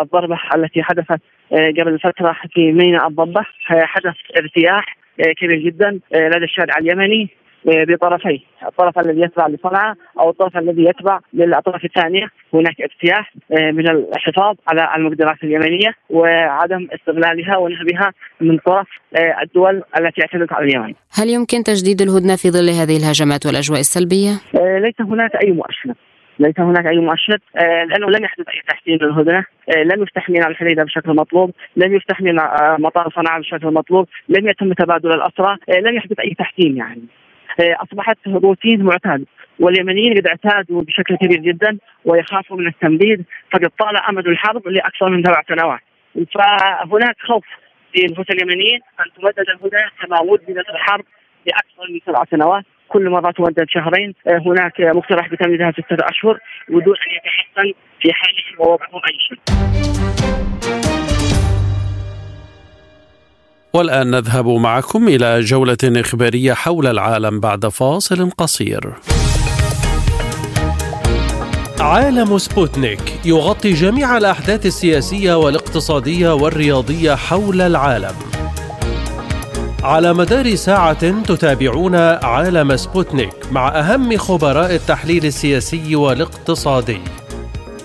[0.00, 1.20] الضربة التي حدثت
[1.52, 4.96] قبل فترة في ميناء الضبة حدث ارتياح
[5.36, 7.28] كبير جدا لدى الشارع اليمني.
[7.64, 8.40] بطرفي.
[8.66, 12.28] الطرف الذي يتبع لصنعاء أو الطرف الذي يتبع للأطراف الثانية.
[12.54, 19.82] هناك اجتياح آه، من الحفاظ على المقدرات اليمنية وعدم استغلالها ونهبها من طرف آه، الدول
[19.98, 20.94] التي اعتدت على اليمن.
[21.14, 25.94] هل يمكن تجديد الهدنة في ظل هذه الهجمات والأجواء السلبية؟ آه، ليس هناك أي مؤشر
[26.38, 27.38] ليس هناك أي مؤشر
[27.88, 29.44] لأنه لم يحدث أي تحسين للهدنة،
[29.76, 34.72] لم يفتح ميناء الحديدة بشكل مطلوب، لم يفتح ميناء مطار صنعاء بشكل مطلوب، لم يتم
[34.72, 37.02] تبادل الاسرى، لم يحدث أي تحسين يعني.
[37.60, 39.24] آه، أصبحت روتين معتاد
[39.60, 45.22] واليمنيين قد اعتادوا بشكل كبير جدا ويخافوا من التمديد فقد طال أمد الحرب لأكثر من
[45.24, 45.80] سبع سنوات.
[46.34, 47.44] فهناك خوف
[47.92, 51.04] في نفوس اليمنيين أن تمدد الهدى كما مددت الحرب
[51.46, 52.64] لأكثر من سبع سنوات.
[52.88, 56.38] كل مرة تمدد شهرين آه، هناك مقترح بتمديدها ستة أشهر
[56.68, 59.38] ودون أن يتحسن في حالهم ووضعهم أي شيء
[63.74, 68.94] والآن نذهب معكم إلى جولة إخبارية حول العالم بعد فاصل قصير.
[71.80, 78.14] عالم سبوتنيك يغطي جميع الأحداث السياسية والاقتصادية والرياضية حول العالم.
[79.82, 87.00] على مدار الساعة تتابعون عالم سبوتنيك مع أهم خبراء التحليل السياسي والاقتصادي.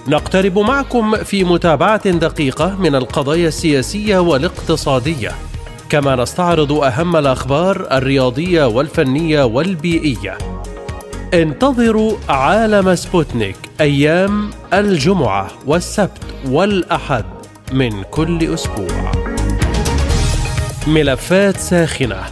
[0.08, 5.47] نقترب معكم في متابعة دقيقة من القضايا السياسية والاقتصادية
[5.90, 10.38] كما نستعرض أهم الأخبار الرياضية والفنية والبيئية.
[11.34, 17.26] انتظروا عالم سبوتنيك أيام الجمعة والسبت والأحد
[17.72, 19.12] من كل أسبوع.
[20.88, 22.24] ملفات ساخنة.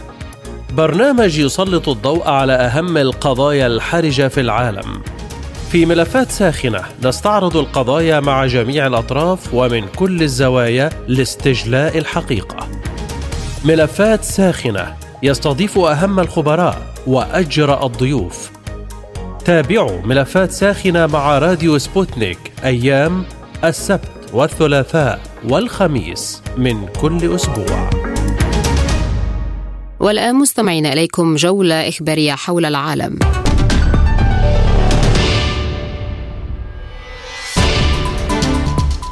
[0.72, 5.02] برنامج يسلط الضوء على أهم القضايا الحرجة في العالم.
[5.70, 12.68] في ملفات ساخنة نستعرض القضايا مع جميع الأطراف ومن كل الزوايا لاستجلاء الحقيقة.
[13.66, 18.50] ملفات ساخنة يستضيف أهم الخبراء وأجرأ الضيوف.
[19.44, 23.24] تابعوا ملفات ساخنة مع راديو سبوتنيك أيام
[23.64, 27.90] السبت والثلاثاء والخميس من كل أسبوع.
[30.00, 33.18] والآن مستمعين إليكم جولة إخبارية حول العالم.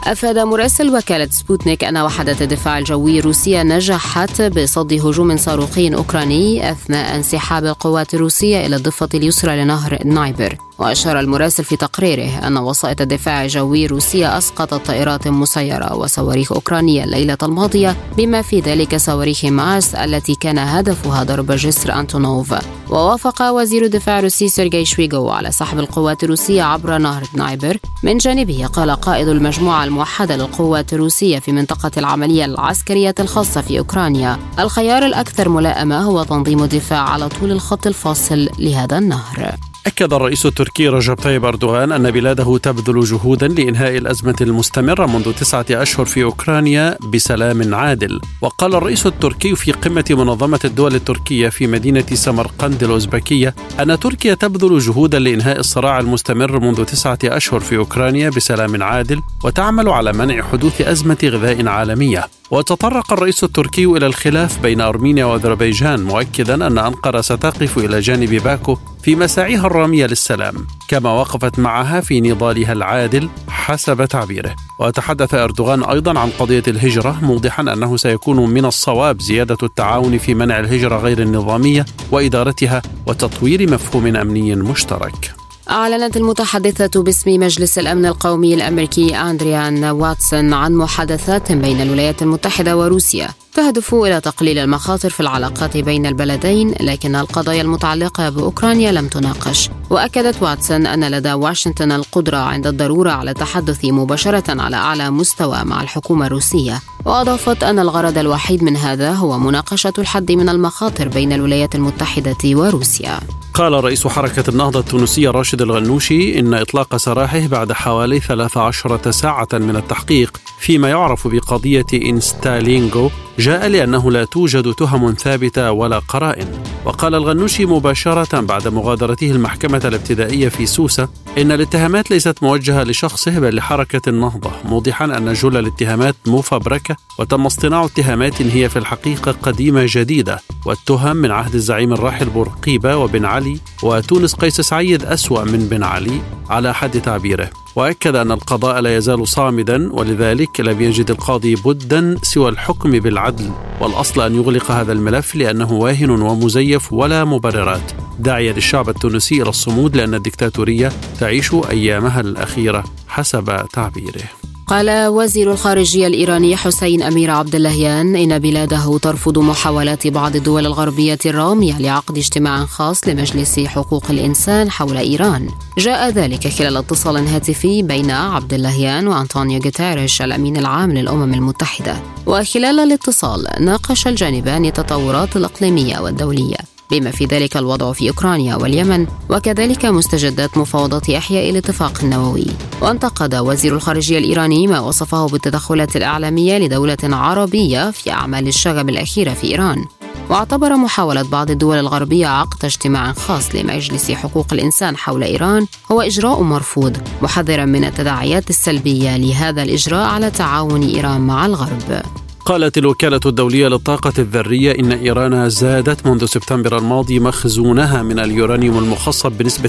[0.06, 7.16] أفاد مراسل وكالة سبوتنيك أن وحدة الدفاع الجوي الروسية نجحت بصد هجوم صاروخي أوكراني أثناء
[7.16, 10.57] انسحاب القوات الروسية إلى الضفة اليسرى لنهر دنيبر.
[10.78, 17.38] وأشار المراسل في تقريره أن وسائط الدفاع الجوي الروسية أسقطت طائرات مسيرة وصواريخ أوكرانية الليلة
[17.42, 22.54] الماضية بما في ذلك صواريخ هيمارس التي كان هدفها ضرب جسر أنتونوف.
[22.90, 28.66] ووافق وزير الدفاع الروسي سيرجي شويغو على سحب القوات الروسية عبر نهر دنيبر من جانبه
[28.66, 34.38] قال قائد المجموعة الموحدة للقوات الروسية في منطقة العملية العسكرية الخاصة في أوكرانيا.
[34.58, 39.56] الخيار الأكثر ملائمة هو تنظيم الدفاع على طول الخط الفاصل لهذا النهر.
[39.87, 45.66] أكد الرئيس التركي رجب طيب أردوغان أن بلاده تبذل جهودا لإنهاء الأزمة المستمرة منذ تسعة
[45.70, 48.20] أشهر في أوكرانيا بسلام عادل.
[48.40, 54.79] وقال الرئيس التركي في قمة منظمة الدول التركية في مدينة سمرقند الأوزبكية أن تركيا تبذل
[54.79, 60.81] جهودا لإنهاء الصراع المستمر منذ تسعة أشهر في أوكرانيا بسلام عادل وتعمل على منع حدوث
[60.81, 62.25] أزمة غذاء عالمية.
[62.50, 68.78] وتطرق الرئيس التركي إلى الخلاف بين أرمينيا وأذربيجان مؤكدا أن أنقرة ستقف إلى جانب باكو
[69.02, 74.57] في مساعيها الرامية للسلام كما وقفت معها في نضالها العادل حسب تعبيره.
[74.80, 80.61] وتحدث أردوغان أيضا عن قضية الهجرة موضحا أنه سيكون من الصواب زيادة التعاون في منع
[80.61, 85.43] الهجرة غير النظامية وإدارتها وتطوير مفهوم أمني مشترك.
[85.70, 93.29] أعلنت المتحدثة باسم مجلس الأمن القومي الأمريكي أندريان واتسون عن محادثات بين الولايات المتحدة وروسيا.
[93.54, 99.70] تهدف إلى تقليل المخاطر في العلاقات بين البلدين لكن القضايا المتعلقة بأوكرانيا لم تناقش.
[99.90, 105.82] وأكدت واتسون أن لدى واشنطن القدرة عند الضرورة على التحدث مباشرة على أعلى مستوى مع
[105.82, 106.80] الحكومة الروسية.
[107.04, 113.20] وأضافت أن الغرض الوحيد من هذا هو مناقشة الحد من المخاطر بين الولايات المتحدة وروسيا.
[113.54, 119.76] قال رئيس حركة النهضة التونسية راشد الغنوشي إن إطلاق سراحه بعد حوالي 13 ساعة من
[119.76, 123.10] التحقيق فيما يعرف بقضية إنستالينغو
[123.44, 126.48] جاء لأنه لا توجد تهم ثابتة ولا قرائن.
[126.85, 133.57] وقال الغنوشي مباشرة بعد مغادرته المحكمة الابتدائية في سوسة إن الاتهامات ليست موجهة لشخصه بل
[133.57, 140.40] لحركة النهضة موضحا أن جل الاتهامات مفبركة وتم اصطناع اتهامات هي في الحقيقة قديمة جديدة.
[140.66, 146.20] والتهم من عهد الزعيم الراحل بورقيبة وبن علي وتونس قيس سعيد أسوأ من بن علي
[146.50, 147.50] على حد تعبيره.
[147.76, 153.34] وأكد أن القضاء لا يزال صامدا ولذلك لم يجد القاضي بدا سوى الحكم بالعدل
[153.81, 157.92] والأصل أن يغلق هذا الملف لأنه واهن ومزيف ولا مبررات.
[158.18, 164.53] داعيا للشعب التونسي إلى الصمود لأن الدكتاتورية تعيش أيامها الأخيرة حسب تعبيره.
[164.66, 171.18] قال وزير الخارجية الإيراني حسين أمير عبد اللهيان إن بلاده ترفض محاولات بعض الدول الغربية
[171.27, 175.48] الرامية لعقد اجتماع خاص لمجلس حقوق الإنسان حول إيران.
[175.79, 181.96] جاء ذلك خلال اتصال هاتفي بين عبد اللهيان وأنطونيو غوتيريش الأمين العام للأمم المتحدة.
[182.27, 186.73] وخلال الاتصال ناقش الجانبان التطورات الإقليمية والدولية.
[186.94, 192.46] بما في ذلك الوضع في أوكرانيا واليمن وكذلك مستجدات مفاوضات إحياء الاتفاق النووي.
[192.80, 199.46] وانتقد وزير الخارجية الإيراني ما وصفه بالتدخلات الإعلامية لدولة عربية في أعمال الشغب الأخيرة في
[199.46, 199.85] إيران.
[200.30, 206.42] واعتبر محاولة بعض الدول الغربية عقد اجتماع خاص لمجلس حقوق الإنسان حول إيران هو إجراء
[206.42, 212.02] مرفوض محذرا من التداعيات السلبية لهذا الإجراء على تعاون إيران مع الغرب.
[212.44, 219.33] قالت الوكالة الدولية للطاقة الذرية إن إيران زادت منذ سبتمبر الماضي مخزونها من اليورانيوم المخصب
[219.33, 219.68] بنسبة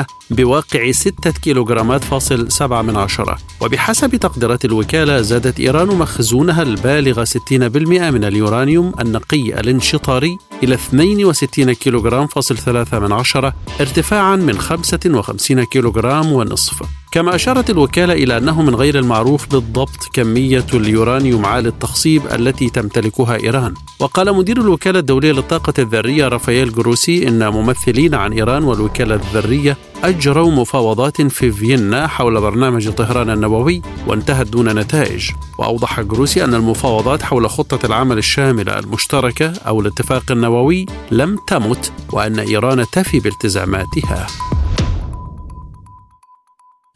[0.00, 3.38] 60% بواقع 6 كيلوغرامات فاصل 7 من عشرة.
[3.60, 7.30] وبحسب تقديرات الوكالة زادت إيران مخزونها البالغ 60%
[8.10, 16.32] من اليورانيوم النقي الانشطاري إلى 62 كيلوغرام فاصل 3 من عشرة ارتفاعا من 55 كيلوغرام
[16.32, 16.82] ونصف.
[17.12, 23.36] كما أشارت الوكالة إلى أنه من غير المعروف بالضبط كمية اليورانيوم عالي التخصيب التي تمتلكها
[23.36, 23.74] إيران.
[24.00, 30.50] وقال مدير الوكالة الدولية للطاقة الذرية رافائيل جروسي إن ممثلين عن إيران والوكالة الذرية أجروا
[30.50, 35.30] مفاوضات في فيينا حول برنامج طهران النووي وانتهت دون نتائج.
[35.58, 42.38] وأوضح جروسي أن المفاوضات حول خطة العمل الشاملة المشتركة أو الاتفاق النووي لم تمت وأن
[42.38, 44.26] إيران تفي بالتزاماتها.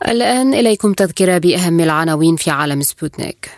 [0.08, 3.50] الآن إليكم تذكرة بأهم العناوين في عالم سبوتنيك.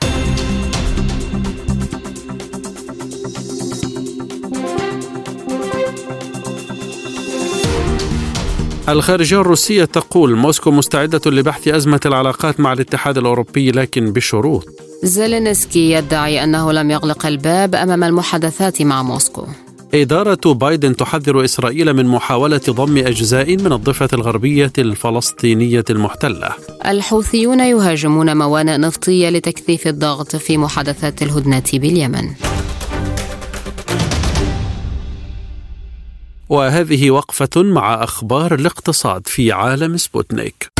[8.88, 14.68] الخارجية الروسية تقول موسكو مستعدة لبحث أزمة العلاقات مع الاتحاد الأوروبي لكن بشروط.
[15.02, 19.46] زيلينسكي يدعي أنه لم يغلق الباب أمام المحادثات مع موسكو.
[19.94, 26.48] إدارة بايدن تحذر إسرائيل من محاولة ضم أجزاء من الضفة الغربية الفلسطينية المحتلة.
[26.86, 32.28] الحوثيون يهاجمون موانئ نفطية لتكثيف الضغط في محادثات الهدنة باليمن.
[36.48, 40.71] وهذه وقفة مع أخبار الاقتصاد في عالم سبوتنيك.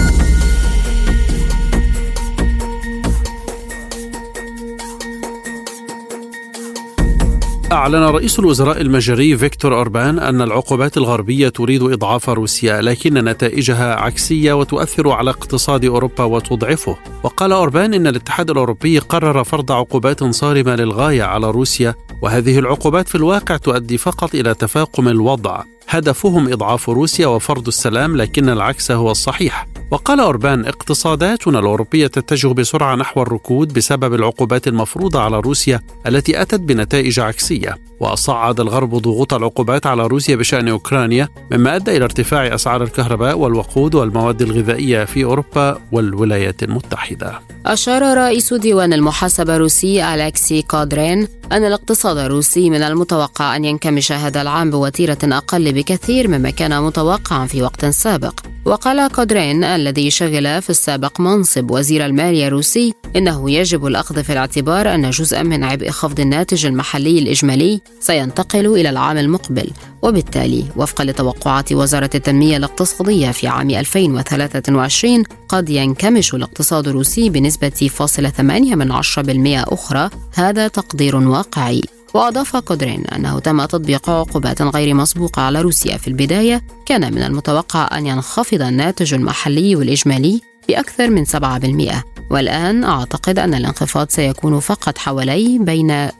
[7.72, 14.52] أعلن رئيس الوزراء المجري فيكتور أوربان أن العقوبات الغربية تريد إضعاف روسيا لكن نتائجها عكسية
[14.52, 16.96] وتؤثر على اقتصاد أوروبا وتضعفه.
[17.22, 23.14] وقال أوربان إن الاتحاد الأوروبي قرر فرض عقوبات صارمة للغاية على روسيا وهذه العقوبات في
[23.14, 25.62] الواقع تؤدي فقط إلى تفاقم الوضع.
[25.88, 29.66] هدفهم إضعاف روسيا وفرض السلام لكن العكس هو الصحيح.
[29.90, 36.60] وقال أوربان اقتصاداتنا الأوروبية تتجه بسرعة نحو الركود بسبب العقوبات المفروضة على روسيا التي أتت
[36.60, 37.78] بنتائج عكسية.
[38.00, 43.94] وصعد الغرب ضغوط العقوبات على روسيا بشأن أوكرانيا مما أدى إلى ارتفاع أسعار الكهرباء والوقود
[43.94, 47.40] والمواد الغذائية في أوروبا والولايات المتحدة.
[47.66, 54.42] أشار رئيس ديوان المحاسبة الروسي ألكسي كودرين أن الاقتصاد الروسي من المتوقع أن ينكمش هذا
[54.42, 58.40] العام بوتيرة أقل بكثير مما كان متوقعا في وقت سابق.
[58.64, 64.94] وقال كودرين الذي شغل في السابق منصب وزير المالية الروسي إنه يجب الأخذ في الاعتبار
[64.94, 69.70] أن جزءا من عبء خفض الناتج المحلي الإجمالي سينتقل إلى العام المقبل.
[70.02, 78.28] وبالتالي وفقا لتوقعات وزارة التنمية الاقتصادية في عام 2023 قد ينكمش الاقتصاد الروسي بنسبة فاصلة
[78.28, 80.10] ثمانية من عشرة بالمئة أخرى.
[80.34, 81.82] هذا تقدير واقعي.
[82.14, 86.62] وأضاف قدرين أنه تم تطبيق عقوبات غير مسبوقة على روسيا في البداية.
[86.86, 94.10] كان من المتوقع أن ينخفض الناتج المحلي والإجمالي بأكثر من 7% والآن أعتقد أن الانخفاض
[94.10, 96.12] سيكون فقط حوالي بين 2.9%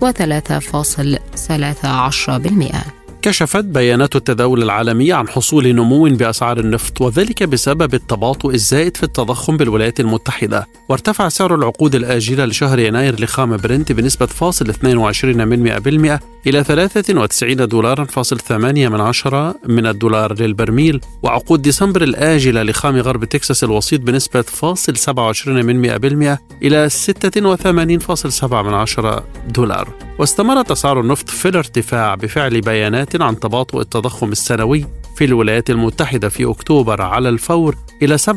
[0.00, 8.96] و 3.13% كشفت بيانات التداول العالمي عن حصول نمو بأسعار النفط وذلك بسبب التباطؤ الزائد
[8.96, 10.66] في التضخم بالولايات المتحدة.
[10.88, 17.68] وارتفع سعر العقود الآجلة لشهر يناير لخام برنت بنسبة فاصل 22 من 100% إلى 93
[17.68, 21.00] دولارا فاصل 8 من عشرة من الدولار للبرميل.
[21.22, 28.74] وعقود ديسمبر الآجلة لخام غرب تكساس الوسيط بنسبة فاصل 27 من 100% إلى 86.7 من
[28.74, 30.11] عشرة دولار.
[30.22, 36.44] واستمرت أسعار النفط في الارتفاع بفعل بيانات عن تباطؤ التضخم السنوي في الولايات المتحدة في
[36.44, 38.28] أكتوبر على الفور إلى 7.7%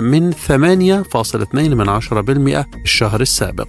[0.00, 0.36] من 8.2%
[2.84, 3.68] الشهر السابق.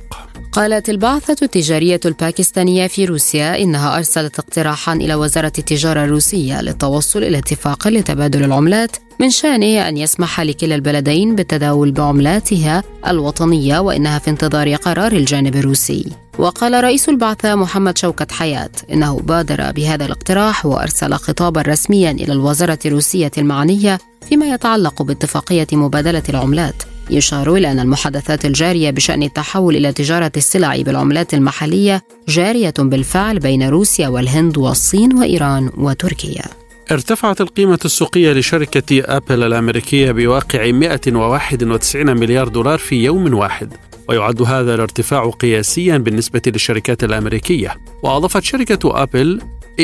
[0.51, 7.37] قالت البعثة التجارية الباكستانية في روسيا إنها أرسلت اقتراحا إلى وزارة التجارة الروسية للتوصل إلى
[7.37, 14.75] اتفاق لتبادل العملات من شأنه أن يسمح لكلا البلدين بالتداول بعملاتها الوطنية وإنها في انتظار
[14.75, 16.24] قرار الجانب الروسي.
[16.39, 22.79] وقال رئيس البعثة محمد شوكت حياة إنه بادر بهذا الاقتراح وأرسل خطابا رسميا إلى الوزارة
[22.85, 29.93] الروسية المعنية فيما يتعلق باتفاقية مبادلة العملات يشار إلى أن المحادثات الجارية بشأن التحول إلى
[29.93, 36.43] تجارة السلع بالعملات المحلية جارية بالفعل بين روسيا والهند والصين وإيران وتركيا.
[36.91, 43.73] ارتفعت القيمة السوقية لشركة أبل الأمريكية بواقع 191 مليار دولار في يوم واحد.
[44.09, 47.75] ويعد هذا الارتفاع قياسيا بالنسبة للشركات الأمريكية.
[48.03, 49.41] وأضافت شركة أبل
[49.79, 49.83] 8.9%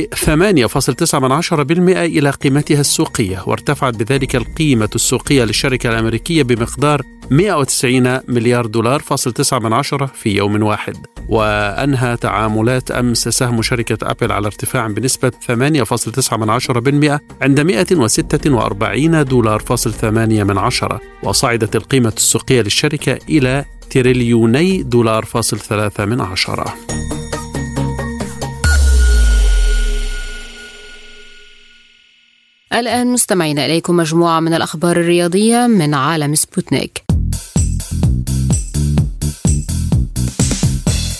[1.89, 9.59] إلى قيمتها السوقية وارتفعت بذلك القيمة السوقية للشركة الأمريكية بمقدار 190 مليار دولار فاصل 9
[9.59, 10.97] من عشرة في يوم واحد.
[11.29, 19.23] وأنهى تعاملات أمس سهم شركة أبل على ارتفاع بنسبة 8.9 من عشرة بالمئة عند 146
[19.25, 21.01] دولار فاصل 8 من عشرة.
[21.23, 26.73] وصعدت القيمة السوقية للشركة إلى تريليوني دولار فاصل 3 من عشرة.
[32.73, 37.03] الآن مستمعين إليكم مجموعة من الأخبار الرياضية من عالم سبوتنيك.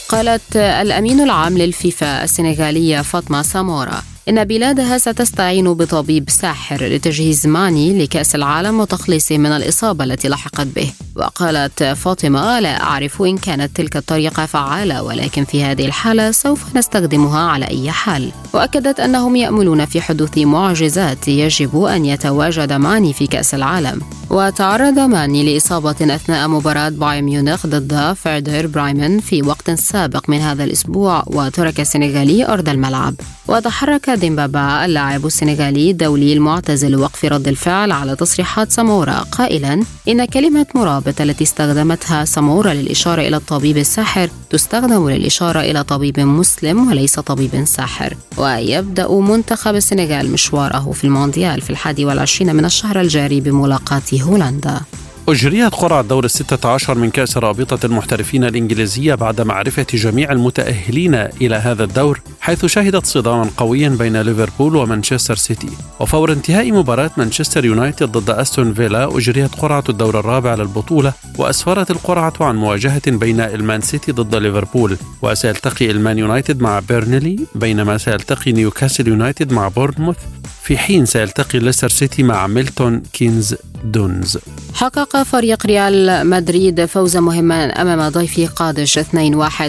[0.09, 4.03] قالت الأمين العام للفيفا السنغالية فاطمة سامورا.
[4.32, 10.91] إن بلادها ستستعين بطبيب ساحر لتجهيز ماني لكأس العالم وتخليصه من الإصابة التي لحقت به.
[11.15, 17.39] وقالت فاطمة لا أعرف إن كانت تلك الطريقة فعالة ولكن في هذه الحالة سوف نستخدمها
[17.39, 18.32] على أي حال.
[18.53, 24.01] وأكدت أنهم يأملون في حدوث معجزات يجب أن يتواجد ماني في كأس العالم.
[24.29, 30.63] وتعرض ماني لإصابة أثناء مباراة بايرن ميونخ ضد فيردر بريمن في وقت سابق من هذا
[30.63, 33.15] الأسبوع وترك السنغالي أرض الملعب.
[33.47, 40.26] وتحرك خادم بابا اللاعب السنغالي الدولي المعتزل وقف رد الفعل على تصريحات سمورا قائلا إن
[40.26, 47.19] كلمة مرابط التي استخدمتها سمورا للإشارة إلى الطبيب الساحر تستخدم للإشارة إلى طبيب مسلم وليس
[47.19, 48.17] طبيب ساحر.
[48.38, 54.82] ويبدأ منتخب السنغال مشواره في المونديال في الحادي والعشرين من الشهر الجاري بملاقاة هولندا.
[55.32, 61.55] أجريت قرعة دور الستة عشر من كأس رابطة المحترفين الإنجليزية بعد معرفة جميع المتأهلين إلى
[61.55, 65.69] هذا الدور حيث شهدت صداما قويا بين ليفربول ومانشستر سيتي.
[65.99, 72.34] وفور انتهاء مباراة مانشستر يونايتد ضد أستون فيلا أجريت قرعة الدور الرابع للبطولة وأسفرت القرعة
[72.41, 79.07] عن مواجهة بين المان سيتي ضد ليفربول وسيلتقي المان يونايتد مع بيرنلي بينما سيلتقي نيوكاسل
[79.07, 80.17] يونايتد مع بورنموث.
[80.64, 84.38] في حين سيلتقي ليستر سيتي مع ميلتون كينز دونز.
[84.74, 89.03] حقق فريق ريال مدريد فوزا مهما أمام ضيفه قادش 2-1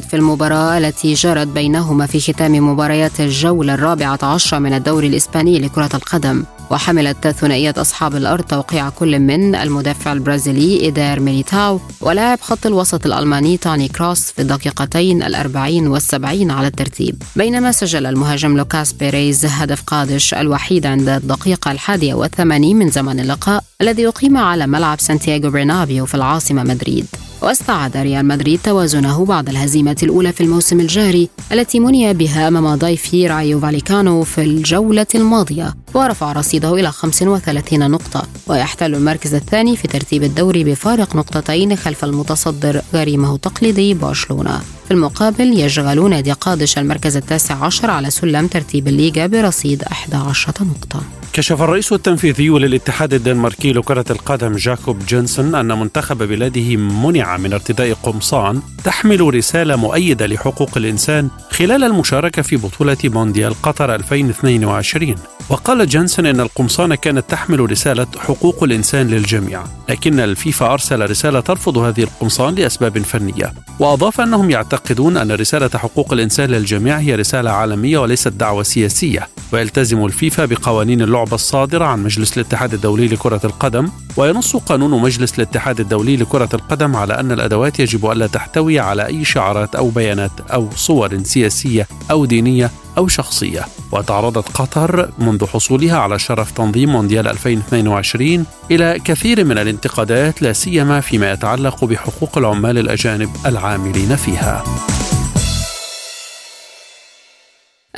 [0.08, 5.90] في المباراة التي جرت بينهما في ختام مباريات الجولة الرابعة عشر من الدوري الإسباني لكرة
[5.94, 6.44] القدم.
[6.72, 13.56] وحملت ثنائية أصحاب الأرض توقيع كل من المدافع البرازيلي إيدير ميليتاو ولاعب خط الوسط الألماني
[13.56, 17.22] توني كروس في الدقيقتين الأربعين والسبعين على الترتيب.
[17.36, 23.64] بينما سجل المهاجم لوكاس بيريز هدف قادش الوحيد عند الدقيقة الحادية والثمانين من زمن اللقاء
[23.80, 27.06] الذي أقيم على ملعب سانتياغو برنابيو في العاصمة مدريد.
[27.42, 33.26] واستعاد ريال مدريد توازنه بعد الهزيمة الأولى في الموسم الجاري التي مني بها أمام مضيفه
[33.26, 38.26] رايو فاليكانو في الجولة الماضية ورفع رصيده إلى 35 نقطة.
[38.46, 44.60] ويحتل المركز الثاني في ترتيب الدوري بفارق نقطتين خلف المتصدر غريمه التقليدي برشلونة.
[44.92, 51.02] في المقابل يشغل نادي قادش المركز التاسع عشر على سلم ترتيب الليغا برصيد 11 نقطة.
[51.32, 57.92] كشف الرئيس التنفيذي للاتحاد الدنماركي لكرة القدم جاكوب جونسون أن منتخب بلاده منع من ارتداء
[57.92, 65.14] قمصان تحمل رسالة مؤيدة لحقوق الإنسان خلال المشاركة في بطولة مونديال قطر 2022
[65.50, 71.78] وقال جونسون أن القمصان كانت تحمل رسالة حقوق الإنسان للجميع لكن الفيفا أرسل رسالة ترفض
[71.78, 73.52] هذه القمصان لأسباب فنية.
[73.78, 74.81] وأضاف أنهم يعتقدون
[75.16, 79.28] أن رسالة حقوق الإنسان للجميع هي رسالة عالمية وليست دعوة سياسية.
[79.52, 85.80] ويلتزم الفيفا بقوانين اللعبة الصادرة عن مجلس الاتحاد الدولي لكرة القدم وينص قانون مجلس الاتحاد
[85.80, 90.68] الدولي لكرة القدم على أن الأدوات يجب ألا تحتوي على أي شعارات أو بيانات أو
[90.76, 93.64] صور سياسية أو دينية أو شخصية.
[93.92, 101.00] وتعرضت قطر منذ حصولها على شرف تنظيم مونديال 2022 إلى كثير من الانتقادات لا سيما
[101.00, 104.91] فيما يتعلق بحقوق العمال الأجانب العاملين فيها.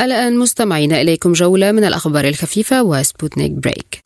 [0.01, 4.01] الآن مستمعين إليكم جولة من الأخبار الخفيفة وسبوتنيك Break.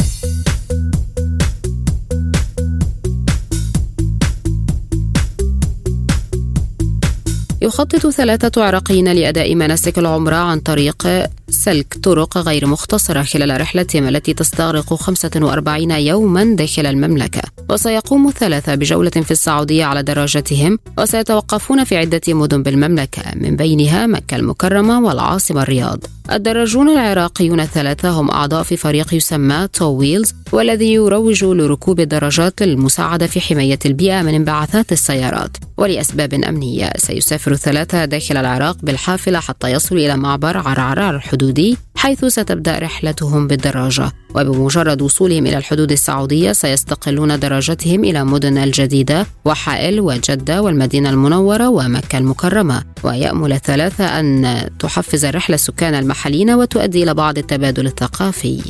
[7.62, 11.06] يخطط ثلاثة عراقيين لأداء مناسك العمرة عن طريق
[11.50, 17.42] سلك طرق غير مختصرة خلال رحلتهم التي تستغرق 45 يوما داخل المملكة.
[17.70, 24.36] وسيقوم الثلاثة بجولة في السعودية على دراجتهم وسيتوقفون في عدة مدن بالمملكة من بينها مكة
[24.36, 26.04] المكرمة والعاصمة الرياض.
[26.32, 33.26] الدراجون العراقيون الثلاثة هم أعضاء في فريق يسمى Two Wheels والذي يروج لركوب الدراجات للمساعدة
[33.26, 35.56] في حماية البيئة من انبعاثات السيارات.
[35.76, 42.78] ولأسباب أمنية سيسافر الثلاثة داخل العراق بالحافلة حتى يصلوا إلى معبر عرعر الحدودي حيث ستبدأ
[42.78, 51.10] رحلتهم بالدراجة وبمجرد وصولهم إلى الحدود السعودية سيستقلون دراجتهم إلى مدن الجديدة وحائل وجدة والمدينة
[51.10, 52.82] المنورة ومكة المكرمة.
[53.04, 58.60] ويأمل الثلاثة أن تحفز الرحلة السكان المحليين وتؤدي إلى بعض التبادل الثقافي.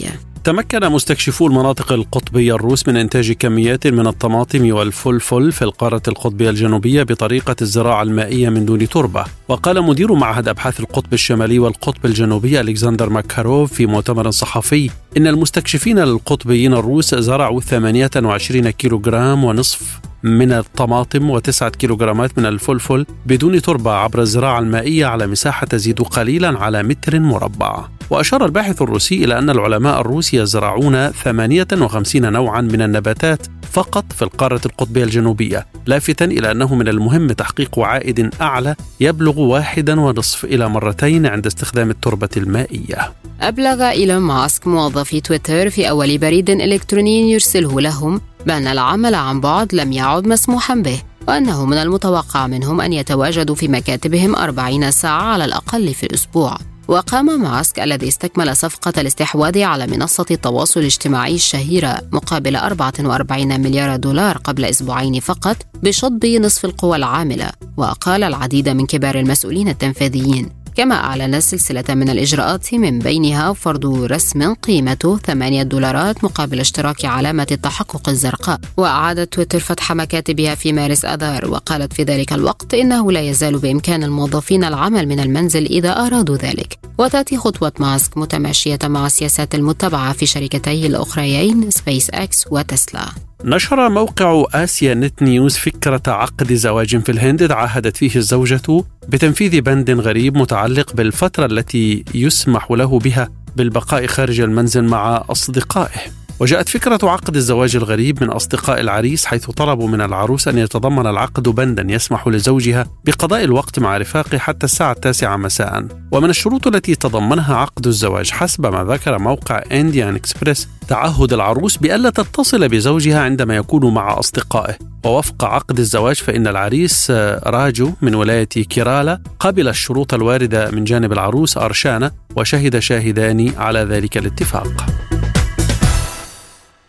[0.49, 7.03] تمكن مستكشفو المناطق القطبية الروس من إنتاج كميات من الطماطم والفلفل في القارة القطبية الجنوبية
[7.03, 9.25] بطريقة الزراعة المائية من دون تربة.
[9.49, 15.99] وقال مدير معهد أبحاث القطب الشمالي والقطب الجنوبي ألكسندر ماكاروف في مؤتمر صحفي إن المستكشفين
[15.99, 24.21] القطبيين الروس زرعوا 28 كيلوغرام ونصف من الطماطم وتسعة كيلوغرامات من الفلفل بدون تربة عبر
[24.21, 27.85] الزراعة المائية على مساحة تزيد قليلا على متر مربع.
[28.11, 34.61] وأشار الباحث الروسي إلى أن العلماء الروس يزرعون 58 نوعا من النباتات فقط في القارة
[34.67, 41.27] القطبية الجنوبية لافتا إلى أنه من المهم تحقيق عائد أعلى يبلغ واحدا ونصف إلى مرتين
[41.27, 43.13] عند استخدام التربة المائية.
[43.41, 49.75] أبلغ إيلون ماسك موظفي تويتر في أول بريد إلكتروني يرسله لهم بأن العمل عن بعد
[49.75, 55.45] لم يعد مسموحا به وأنه من المتوقع منهم أن يتواجدوا في مكاتبهم 40 ساعة على
[55.45, 56.59] الأقل في الأسبوع.
[56.89, 64.39] وقام ماسك الذي استكمل صفقة الاستحواذ على منصة التواصل الاجتماعي الشهيرة مقابل 44 مليار دولار
[64.39, 67.51] قبل أسبوعين فقط بشطب نصف القوى العاملة.
[67.77, 70.49] وقال العديد من كبار المسؤولين التنفيذيين
[70.79, 77.47] كما أعلن سلسلة من الإجراءات من بينها فرض رسم قيمته 8 دولارات مقابل اشتراك علامة
[77.51, 78.61] التحقق الزرقاء.
[78.77, 84.05] وأعادت تويتر فتح مكاتبها في مارس أذار وقالت في ذلك الوقت إنه لا يزال بإمكان
[84.05, 86.79] الموظفين العمل من المنزل إذا أرادوا ذلك.
[86.99, 93.28] وتأتي خطوة ماسك متماشية مع السياسات المتبعة في شركتيه الأخريين سبيس إكس وتسلا.
[93.45, 99.91] نشر موقع آسيا نت نيوز فكرة عقد زواج في الهند تعهدت فيه الزوجة بتنفيذ بند
[99.91, 106.18] غريب متعلق بالفترة التي يسمح له بها بالبقاء خارج المنزل مع أصدقائه.
[106.41, 111.49] وجاءت فكرة عقد الزواج الغريب من أصدقاء العريس حيث طلبوا من العروس أن يتضمن العقد
[111.49, 115.87] بندا يسمح لزوجها بقضاء الوقت مع رفاقه حتى الساعة التاسعة مساء.
[116.13, 122.11] ومن الشروط التي تضمنها عقد الزواج حسب ما ذكر موقع إنديان إكسبريس تعهد العروس بألا
[122.11, 124.75] تتصل بزوجها عندما يكون مع أصدقائه.
[125.05, 127.11] ووفق عقد الزواج فإن العريس
[127.47, 134.19] راجو من ولاية كيرالا قبل الشروط الواردة من جانب العروس أرشانا وشهد شاهدان على ذلك
[134.19, 134.87] الاتفاق.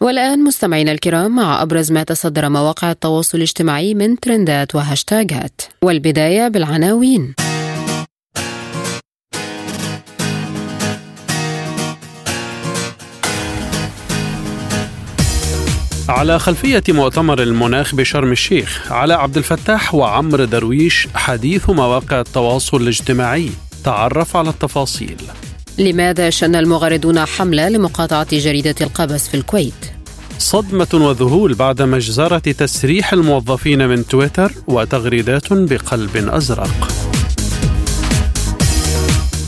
[0.01, 5.61] والآن مستمعينا الكرام مع أبرز ما تصدر مواقع التواصل الاجتماعي من ترندات وهاشتاجات.
[5.83, 7.33] والبداية بالعناوين.
[16.09, 23.49] على خلفية مؤتمر المناخ بشرم الشيخ على عبد الفتاح وعمر درويش حديث مواقع التواصل الاجتماعي.
[23.83, 25.17] تعرف على التفاصيل.
[25.79, 29.73] لماذا شن المغردون حملة لمقاطعة جريدة القبس في الكويت؟
[30.39, 36.91] صدمة وذهول بعد مجزرة تسريح الموظفين من تويتر وتغريدات بقلب أزرق.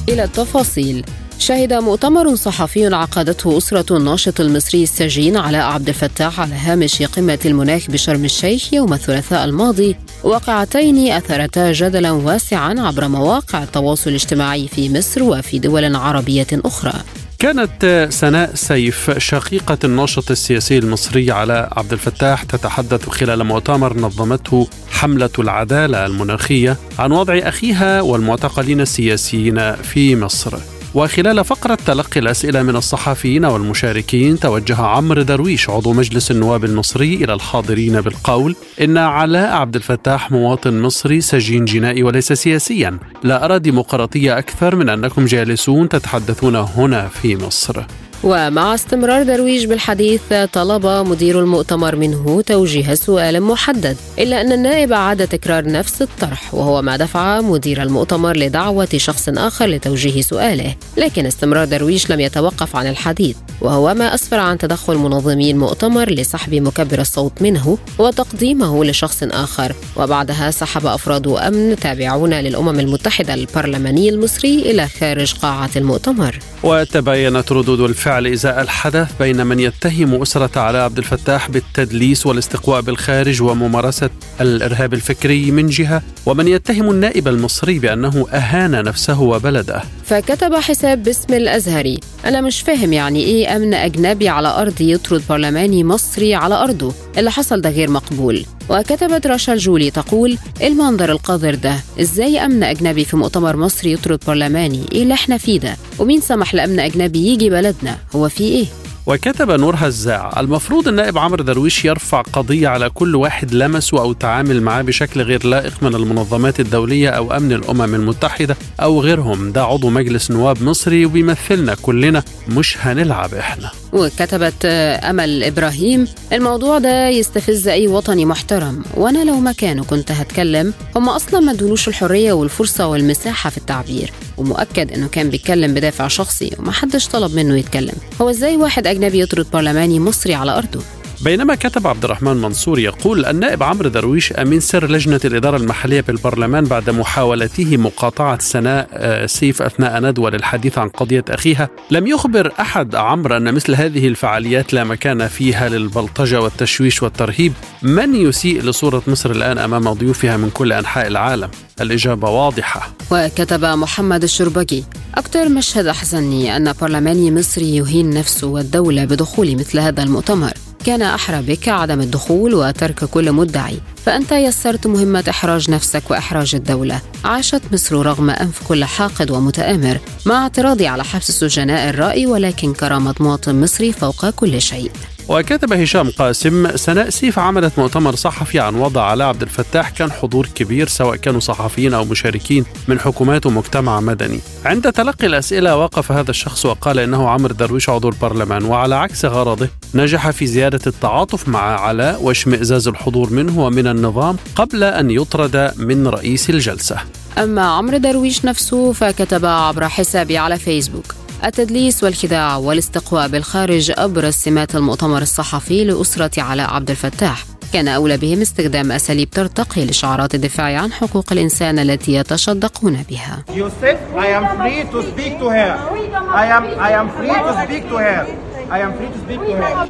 [0.10, 1.06] إلى التفاصيل
[1.42, 7.88] شهد مؤتمر صحفي عقدته أسرة الناشط المصري السجين علاء عبد الفتاح على هامش قمة المناخ
[7.90, 9.96] بشرم الشيخ يوم الثلاثاء الماضي.
[10.24, 16.94] واقعتين أثرتا جدلا واسعا عبر مواقع التواصل الاجتماعي في مصر وفي دول عربية أخرى.
[17.40, 25.30] كانت سناء سيف شقيقة الناشط السياسي المصري على عبد الفتاح تتحدث خلال مؤتمر نظمته حملة
[25.40, 30.58] العدالة المناخية عن وضع أخيها والمعتقلين السياسيين في مصر.
[30.96, 37.34] وخلال فقرة تلقي الأسئلة من الصحفيين والمشاركين توجه عمرو درويش عضو مجلس النواب المصري إلى
[37.34, 43.00] الحاضرين بالقول إن علاء عبد الفتاح مواطن مصري سجين جنائي وليس سياسيا.
[43.24, 47.84] لا أرى ديمقراطية أكثر من أنكم جالسون تتحدثون هنا في مصر.
[48.24, 50.22] ومع استمرار درويش بالحديث
[50.54, 56.82] طلب مدير المؤتمر منه توجيه سؤال محدد إلا أن النائب أعاد تكرار نفس الطرح وهو
[56.82, 62.88] ما دفع مدير المؤتمر لدعوة شخص آخر لتوجيه سؤاله لكن استمرار درويش لم يتوقف عن
[62.88, 69.76] الحديث وهو ما أسفر عن تدخل منظمي المؤتمر لسحب مكبر الصوت منه وتقديمه لشخص آخر
[69.98, 76.40] وبعدها سحب أفراد أمن تابعون للأمم المتحدة البرلماني المصري إلى خارج قاعة المؤتمر.
[76.64, 83.42] وتباينت ردود الفعل إزاء الحدث بين من يتهم أسرة علاء عبد الفتاح بالتدليس والاستقواء بالخارج
[83.42, 84.10] وممارسة
[84.42, 89.84] الإرهاب الفكري من جهة ومن يتهم النائب المصري بأنه أهان نفسه وبلده.
[90.12, 92.00] فكتب حساب باسم الأزهري.
[92.26, 96.94] أنا مش فاهم يعني إيه أمن أجنبي على أرضي يطرد برلماني مصري على أرضه.
[97.18, 98.46] اللي حصل ده غير مقبول.
[98.70, 101.76] وكتبت رشا الجولي تقول المنظر القذر ده.
[102.02, 106.54] إزاي أمن أجنبي في مؤتمر مصري يطرد برلماني؟ إيه اللي إحنا فيه ده؟ ومين سمح
[106.54, 108.66] لأمن أجنبي يجي بلدنا؟ هو في إيه؟
[109.12, 114.62] وكتب نور هزاع المفروض النائب عمرو درويش يرفع قضية على كل واحد لمسه أو تعامل
[114.62, 119.52] معاه بشكل غير لائق من المنظمات الدولية أو أمن الأمم المتحدة أو غيرهم.
[119.52, 127.08] ده عضو مجلس نواب مصري وبيمثلنا كلنا مش هنلعب إحنا وكتبت أمل إبراهيم الموضوع ده
[127.08, 128.84] يستفز أي وطني محترم.
[128.94, 134.12] وأنا لو مكانه كنت هتكلم هم أصلا ما ادولوش الحرية والفرصة والمساحة في التعبير.
[134.38, 137.94] ومؤكد إنه كان بيتكلم بدافع شخصي ومحدش طلب منه يتكلم.
[138.22, 141.01] هو إزاي واحد أجنبي يطرد برلماني مصري على أرضه.
[141.24, 146.66] بينما كتب عبد الرحمن منصور يقول النائب عمرو درويش أمين سر لجنة الإدارة المحلية بالبرلمان
[146.66, 151.70] بعد محاولته مقاطعة سناء سيف أثناء ندوة للحديث عن قضية أخيها.
[151.92, 157.54] لم يخبر أحد عمرو أن مثل هذه الفعاليات لا مكان فيها للبلطجة والتشويش والترهيب.
[157.84, 161.50] من يسيء لصورة مصر الآن أمام ضيوفها من كل أنحاء العالم؟
[161.82, 162.94] الإجابة واضحة.
[163.12, 164.84] وكتب محمد الشربجي
[165.16, 170.54] أكثر مشهد أحزنني أن برلماني مصري يهين نفسه والدولة بدخول مثل هذا المؤتمر.
[170.86, 177.02] كان أحرى بك عدم الدخول وترك كل مدعي فأنت يسرت مهمة إحراج نفسك وإحراج الدولة.
[177.26, 183.16] عاشت مصر رغم أنف كل حاقد ومتآمر مع اعتراضي على حبس سجناء الرأي ولكن كرامة
[183.20, 184.92] مواطن مصري فوق كل شيء.
[185.28, 190.48] وكتب هشام قاسم سناء سيف عملت مؤتمر صحفي عن وضع علاء عبد الفتاح كان حضور
[190.56, 194.40] كبير سواء كانوا صحفيين أو مشاركين من حكومات ومجتمع مدني.
[194.66, 199.70] عند تلقي الأسئلة وقف هذا الشخص وقال إنه عمرو درويش عضو البرلمان وعلى عكس غرضه
[199.96, 206.08] نجح في زيادة التعاطف مع علاء واشمئزاز الحضور منه ومن النظام قبل أن يطرد من
[206.08, 206.98] رئيس الجلسة.
[207.38, 211.21] أما عمرو درويش نفسه فكتب عبر حسابه على فيسبوك.
[211.46, 217.46] التدليس والخداع والاستقواء بالخارج أبرز سمات المؤتمر الصحفي لأسرة علاء عبد الفتاح.
[217.74, 223.44] كان أولى بهم استخدام أساليب ترتقي لشعارات الدفاع عن حقوق الإنسان التي يتشدقون بها.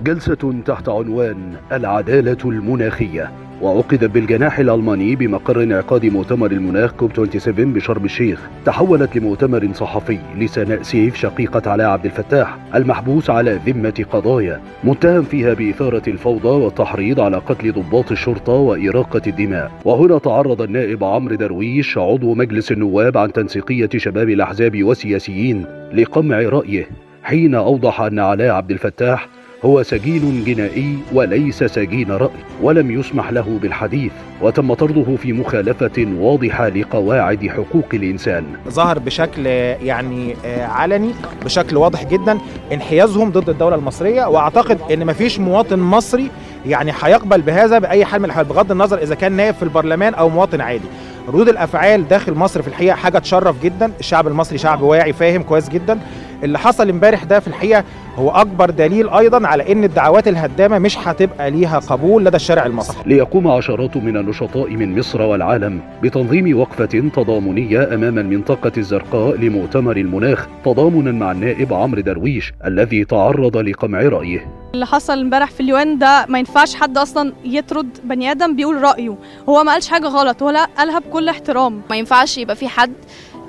[0.03, 3.31] جلسة تحت عنوان العدالة المناخية.
[3.61, 8.49] وعقدت بالجناح الألماني بمقر انعقاد مؤتمر المناخ كوب 27 بشرم الشيخ.
[8.65, 15.53] تحولت لمؤتمر صحفي لسناء سيف شقيقة علاء عبد الفتاح المحبوس على ذمة قضايا متهم فيها
[15.53, 19.71] بإثارة الفوضى والتحريض على قتل ضباط الشرطة وإراقة الدماء.
[19.85, 26.87] وهنا تعرض النائب عمرو درويش عضو مجلس النواب عن تنسيقية شباب الأحزاب والسياسيين لقمع رأيه
[27.23, 29.27] حين أوضح أن علاء عبد الفتاح
[29.65, 32.29] هو سجين جنائي وليس سجين رأي
[32.61, 38.43] ولم يسمح له بالحديث وتم طرده في مخالفة واضحة لقواعد حقوق الإنسان.
[38.69, 41.11] ظهر بشكل يعني علني
[41.45, 42.37] بشكل واضح جدا
[42.71, 46.29] انحيازهم ضد الدولة المصرية وأعتقد إن مفيش مواطن مصري
[46.65, 50.29] يعني هيقبل بهذا بأي حال من الأحوال بغض النظر إذا كان نائب في البرلمان أو
[50.29, 50.87] مواطن عادي.
[51.27, 55.69] ردود الأفعال داخل مصر في الحقيقة حاجة تشرف جدا الشعب المصري شعب واعي فاهم كويس
[55.69, 55.99] جدا.
[56.43, 57.83] اللي حصل امبارح ده في الحقيقة
[58.15, 62.97] هو أكبر دليل أيضا على إن الدعوات الهدامة مش هتبقى ليها قبول لدى الشارع المصري.
[63.05, 66.85] ليقوم عشرات من النشطاء من مصر والعالم بتنظيم وقفة
[67.15, 74.47] تضامنية أمام المنطقة الزرقاء لمؤتمر المناخ تضامنا مع النائب عمرو درويش الذي تعرض لقمع رأيه.
[74.73, 79.15] اللي حصل امبارح في اليوان ده ما ينفعش حد أصلا يطرد بني آدم بيقول رأيه.
[79.49, 81.81] هو ما قالش حاجة غلط هو لا قالها بكل احترام.
[81.89, 82.91] ما ينفعش يبقى في حد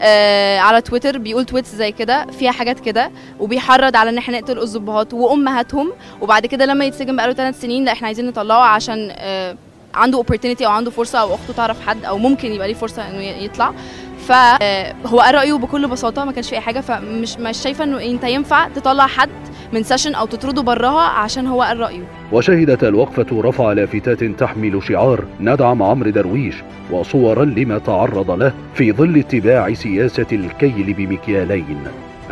[0.01, 4.59] آه على تويتر بيقول tweets زي كده فيها حاجات كده وبيحرض على إن إحنا نقتل
[4.59, 9.57] الظباط وأمهاتهم وبعد كده لما يتسجن بقاله ثلاث سنين لا إحنا عايزين نطلعه عشان آه
[9.95, 13.23] عنده opportunity أو عنده فرصة أو أخته تعرف حد أو ممكن يبقى ليه فرصة إنه
[13.23, 13.75] يطلع.
[14.23, 18.25] فهو قال رأيه بكل بساطة ما كانش في أي حاجة فمش مش شايفة إنه أنت
[18.25, 19.29] ينفع تطلع حد
[19.73, 22.03] من session أو تطرده براها عشان هو قال رأيه.
[22.33, 26.55] وشهدت الوقفة رفع لافتات تحمل شعار ندعم عمرو درويش
[26.91, 31.79] وصورا لما تعرض له في ظل اتباع سياسة الكيل بمكيالين.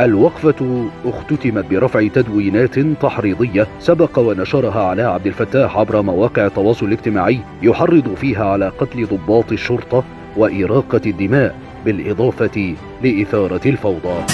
[0.00, 8.14] الوقفة اختتمت برفع تدوينات تحريضية سبق ونشرها علاء عبد الفتاح عبر مواقع التواصل الاجتماعي يحرض
[8.14, 10.04] فيها على قتل ضباط الشرطة
[10.36, 11.54] وإراقة الدماء.
[11.84, 14.24] بالإضافة لإثارة الفوضى.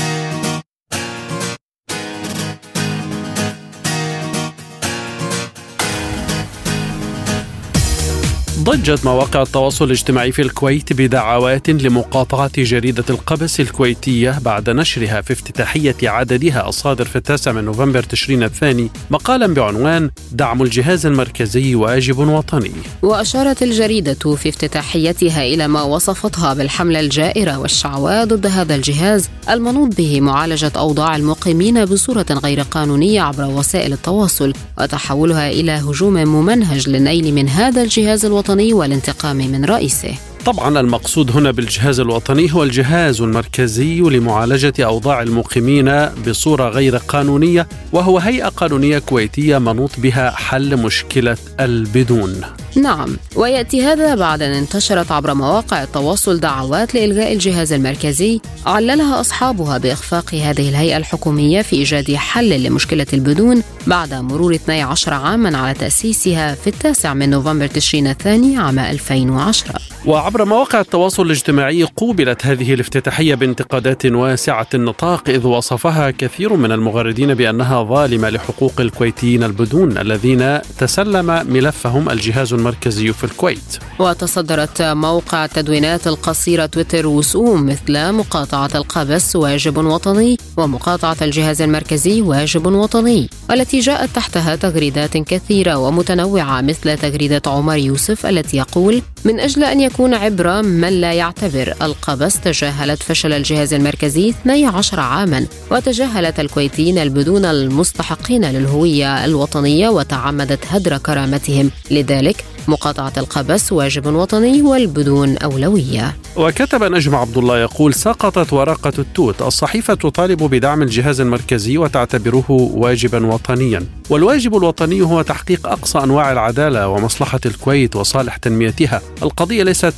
[8.67, 15.97] ضجت مواقع التواصل الاجتماعي في الكويت بدعوات لمقاطعة جريدة القبس الكويتية بعد نشرها في افتتاحية
[16.03, 16.69] عددها.
[16.69, 18.91] الصادر في التاسع من نوفمبر تشرين الثاني.
[19.11, 27.01] مقالا بعنوان دعم الجهاز المركزي واجب وطني وأشارت الجريدة في افتتاحيتها إلى ما وصفتها بالحملة
[27.01, 33.93] الجائرة والشعواء ضد هذا الجهاز المنوط به معالجة أوضاع المقيمين بصورة غير قانونية عبر وسائل
[33.93, 40.15] التواصل وتحولها إلى هجوم ممنهج للنيل من هذا الجهاز الوطني والانتقام من رئيسه.
[40.47, 48.19] طبعا المقصود هنا بالجهاز الوطني هو الجهاز المركزي لمعالجة أوضاع المقيمين بصورة غير قانونية وهو
[48.19, 52.41] هيئة قانونية كويتية منوط بها حل مشكلة البدون.
[52.77, 59.79] نعم ويأتي هذا بعد أن انتشرت عبر مواقع التواصل دعوات لإلغاء الجهاز المركزي عللها أصحابها
[59.79, 66.55] بإخفاق هذه الهيئة الحكومية في إيجاد حل لمشكلة البدون بعد مرور 12 عاما على تأسيسها
[66.55, 69.75] في التاسع من نوفمبر تشرين الثاني عام 2010
[70.07, 77.35] وعبر مواقع التواصل الاجتماعي قوبلت هذه الافتتاحية بانتقادات واسعة النطاق إذ وصفها كثير من المغردين
[77.35, 82.66] بأنها ظالمة لحقوق الكويتيين البدون الذين تسلم ملفهم الجهاز المركزي
[83.13, 83.79] في الكويت.
[83.99, 92.67] وتصدرت موقع التدوينات القصيرة تويتر وسوم مثل مقاطعة القبس واجب وطني ومقاطعة الجهاز المركزي واجب
[92.67, 99.65] وطني والتي جاءت تحتها تغريدات كثيرة ومتنوعة مثل تغريدة عمر يوسف التي يقول من أجل
[99.65, 106.99] أن يكون عبرة من لا يعتبر القبس تجاهلت فشل الجهاز المركزي 12 عاما وتجاهلت الكويتيين
[106.99, 116.17] البدون المستحقين للهوية الوطنية وتعمدت هدر كرامتهم لذلك مقاطعة القبس واجب وطني والبدون أولوية.
[116.37, 123.27] وكتب نجم عبد الله يقول سقطت ورقة التوت الصحيفة تطالب بدعم الجهاز المركزي وتعتبره واجبا
[123.27, 123.87] وطنيا.
[124.11, 129.01] والواجب الوطني هو تحقيق أقصى أنواع العدالة ومصلحة الكويت وصالح تنميتها.
[129.23, 129.95] القضية ليست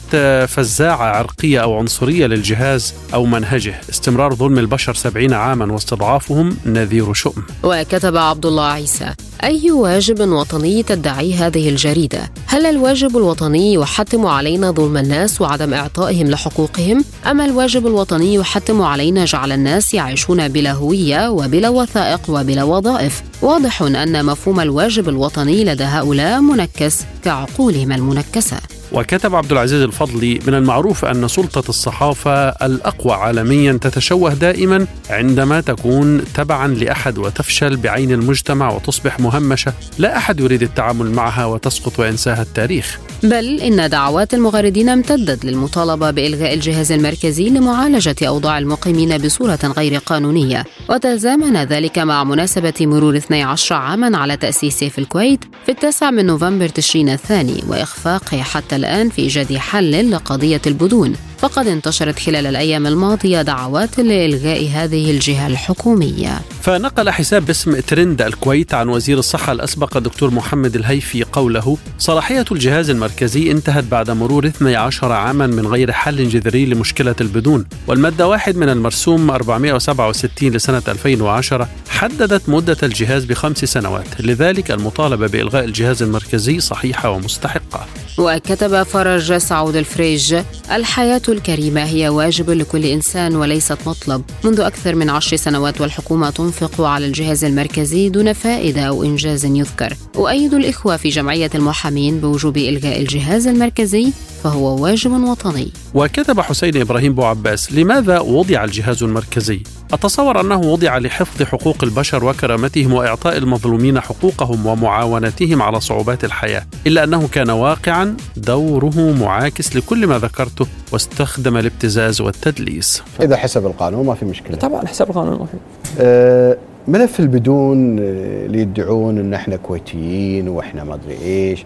[0.48, 3.80] فزاعة عرقية أو عنصرية للجهاز أو منهجه.
[3.90, 7.42] استمرار ظلم البشر سبعين عاما واستضعافهم نذير شؤم.
[7.62, 9.14] وكتب عبد الله عيسى
[9.44, 16.26] أي واجب وطني تدعي هذه الجريدة؟ هل الواجب الوطني يحتم علينا ظلم الناس وعدم إعطائهم
[16.26, 23.22] لحقوقهم؟ أم الواجب الوطني يحتم علينا جعل الناس يعيشون بلا هوية وبلا وثائق وبلا وظائف؟
[23.42, 28.56] واضح أن مفهوم الواجب الوطني لدى هؤلاء منكس كعقولهم المنكسة
[28.92, 36.22] وكتب عبد العزيز الفضلي من المعروف أن سلطة الصحافة الأقوى عالميا تتشوه دائما عندما تكون
[36.34, 42.98] تبعا لأحد وتفشل بعين المجتمع وتصبح مهمشة، لا أحد يريد التعامل معها وتسقط وينساها التاريخ.
[43.22, 50.64] بل إن دعوات المغردين امتدت للمطالبة بإلغاء الجهاز المركزي لمعالجة أوضاع المقيمين بصورة غير قانونية،
[50.88, 56.68] وتزامن ذلك مع مناسبة مرور 12 عاما على تاسيسه في الكويت في التاسع من نوفمبر
[56.68, 61.12] تشرين الثاني واخفاقه حتى الآن في إيجاد حل لقضية البدون.
[61.38, 66.40] فقد انتشرت خلال الأيام الماضية دعوات لإلغاء هذه الجهة الحكومية.
[66.62, 72.90] فنقل حساب باسم ترند الكويت عن وزير الصحة الأسبق الدكتور محمد الهيفي قوله صلاحية الجهاز
[72.90, 77.66] المركزي انتهت بعد مرور 12 عاما من غير حل جذري لمشكلة البدون.
[77.86, 84.20] والمادة واحد من المرسوم 467 لسنة 2010 حددت مدة الجهاز بخمس سنوات.
[84.20, 87.86] لذلك المطالبة بإلغاء الجهاز المركزي صحيحة ومستحقة.
[88.18, 90.36] وكتب فرج سعود الفريج
[90.72, 94.22] الحياة الكريمة هي واجب لكل إنسان وليست مطلب.
[94.44, 99.96] منذ أكثر من عشر سنوات والحكومة تنفق على الجهاز المركزي دون فائدة أو إنجاز يذكر.
[100.16, 104.12] أؤيد الإخوة في جمعية المحامين بوجوب إلغاء الجهاز المركزي
[104.44, 105.72] فهو واجب وطني.
[105.94, 109.62] وكتب حسين إبراهيم بو عباس لماذا وضع الجهاز المركزي؟
[109.92, 117.04] أتصور أنه وضع لحفظ حقوق البشر وكرامتهم وإعطاء المظلومين حقوقهم ومعاونتهم على صعوبات الحياة إلا
[117.04, 123.02] أنه كان واقعا دوره معاكس لكل ما ذكرته واستخدم الابتزاز والتدليس.
[123.22, 124.56] إذا حسب القانون ما في مشكلة.
[124.56, 125.56] طبعا حسب القانون ما في
[126.00, 126.56] أه
[126.88, 131.64] ملف البدون اللي يدعون إن إحنا كويتيين وإحنا ما أدري إيش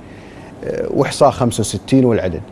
[0.64, 2.43] أه وإحصاء 65 والعدد.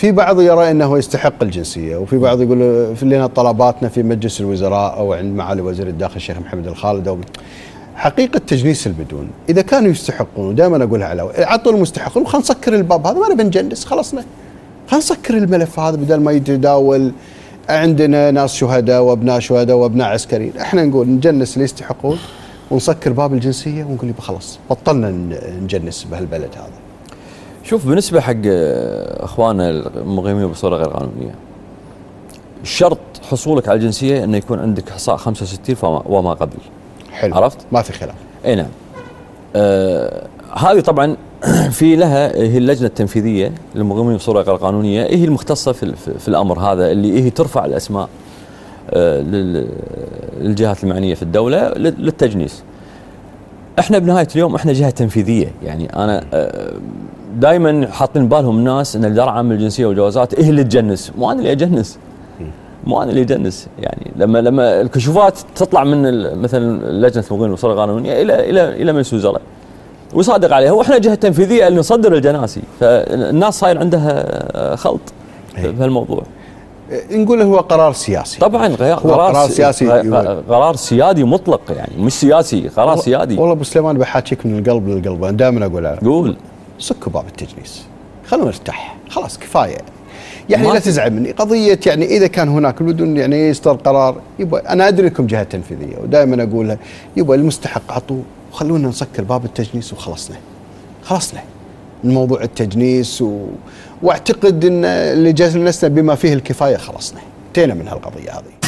[0.00, 2.58] في بعض يرى إنه يستحق الجنسية وفي بعض يقول
[3.02, 7.18] لنا طلباتنا في مجلس الوزراء أو عند معالي وزير الداخل الشيخ محمد الخالد أو
[7.94, 9.30] حقيقة تجنيس البدون.
[9.48, 13.84] إذا كانوا يستحقون ودائما أقولها على عطوا المستحقون وخلينا نسكر الباب هذا ما نبي نجنس
[13.84, 14.24] خلصنا.
[14.88, 17.12] خلينا نسكر الملف هذا بدل ما يتداول
[17.68, 20.56] عندنا ناس شهداء وأبناء شهداء وأبناء عسكريين.
[20.56, 22.18] إحنا نقول نجنس اللي يستحقون
[22.70, 25.10] ونسكر باب الجنسية ونقول خلاص بطلنا
[25.62, 26.79] نجنس بهالبلد هذا.
[27.64, 28.36] شوف بالنسبة حق
[29.20, 31.34] أخواننا المقيمين بصورة غير قانونية
[32.64, 32.98] شرط
[33.30, 36.56] حصولك على الجنسية إنه يكون عندك احصاء 65 وما قبل
[37.12, 38.68] حلو عرفت؟ ما في خلاف إي نعم
[39.56, 41.16] آه هذه طبعا
[41.78, 46.90] في لها هي اللجنة التنفيذية للمقيمين بصورة غير قانونية هي المختصة في, في الأمر هذا
[46.90, 48.08] اللي هي ترفع الأسماء
[48.90, 49.20] آه
[50.40, 52.62] للجهات المعنية في الدولة للتجنيس.
[53.78, 56.72] إحنا بنهاية اليوم إحنا جهة تنفيذية يعني أنا آه
[57.38, 61.52] دائما حاطين بالهم الناس إن الإدارة العامة للجنسية والجوازات هي اللي تجنس؟ مو أنا اللي
[61.52, 61.98] أجنس.
[62.84, 63.66] مو أنا اللي أجنس.
[63.78, 66.02] يعني لما لما الكشوفات تطلع من
[66.42, 69.40] مثلا لجنة المقيمين بصوره قانونيه إلى إلى إلى مجلس الوزراء
[70.14, 70.72] ويصادق عليها.
[70.72, 72.60] وإحنا جهة تنفيذية اللي نصدر الجناسي.
[72.80, 75.00] فالناس صاير عندها خلط
[75.54, 76.22] في هالموضوع.
[77.12, 78.40] نقول هو قرار سياسي.
[78.40, 79.88] طبعا قرار, قرار سياسي.
[80.48, 83.36] قرار سيادي مطلق يعني مش سياسي قرار سيادي.
[83.36, 85.24] والله أبو سليمان بحاكيك من القلب للقلب.
[85.24, 86.36] أنا دائما أقول قول.
[86.80, 87.82] سكوا باب التجنيس
[88.26, 88.96] خلونا نرتاح.
[89.08, 89.78] خلاص كفاية.
[90.48, 91.30] يعني لا تزعل مني.
[91.30, 95.96] قضية يعني إذا كان هناك بدون يعني يصدر قرار يبقى أنا أدري انكم جهة تنفيذية
[96.02, 96.78] ودائما أقولها
[97.16, 98.22] يبقى المستحق عطوه
[98.52, 100.36] وخلونا نسكر باب التجنيس وخلصنا.
[101.04, 101.40] خلصنا.
[102.04, 103.46] من موضوع التجنيس و...
[104.02, 107.20] وأعتقد إن اللي جلسنا بما فيه الكفاية خلصنا.
[107.48, 108.59] انتهينا من هالقضية هذه.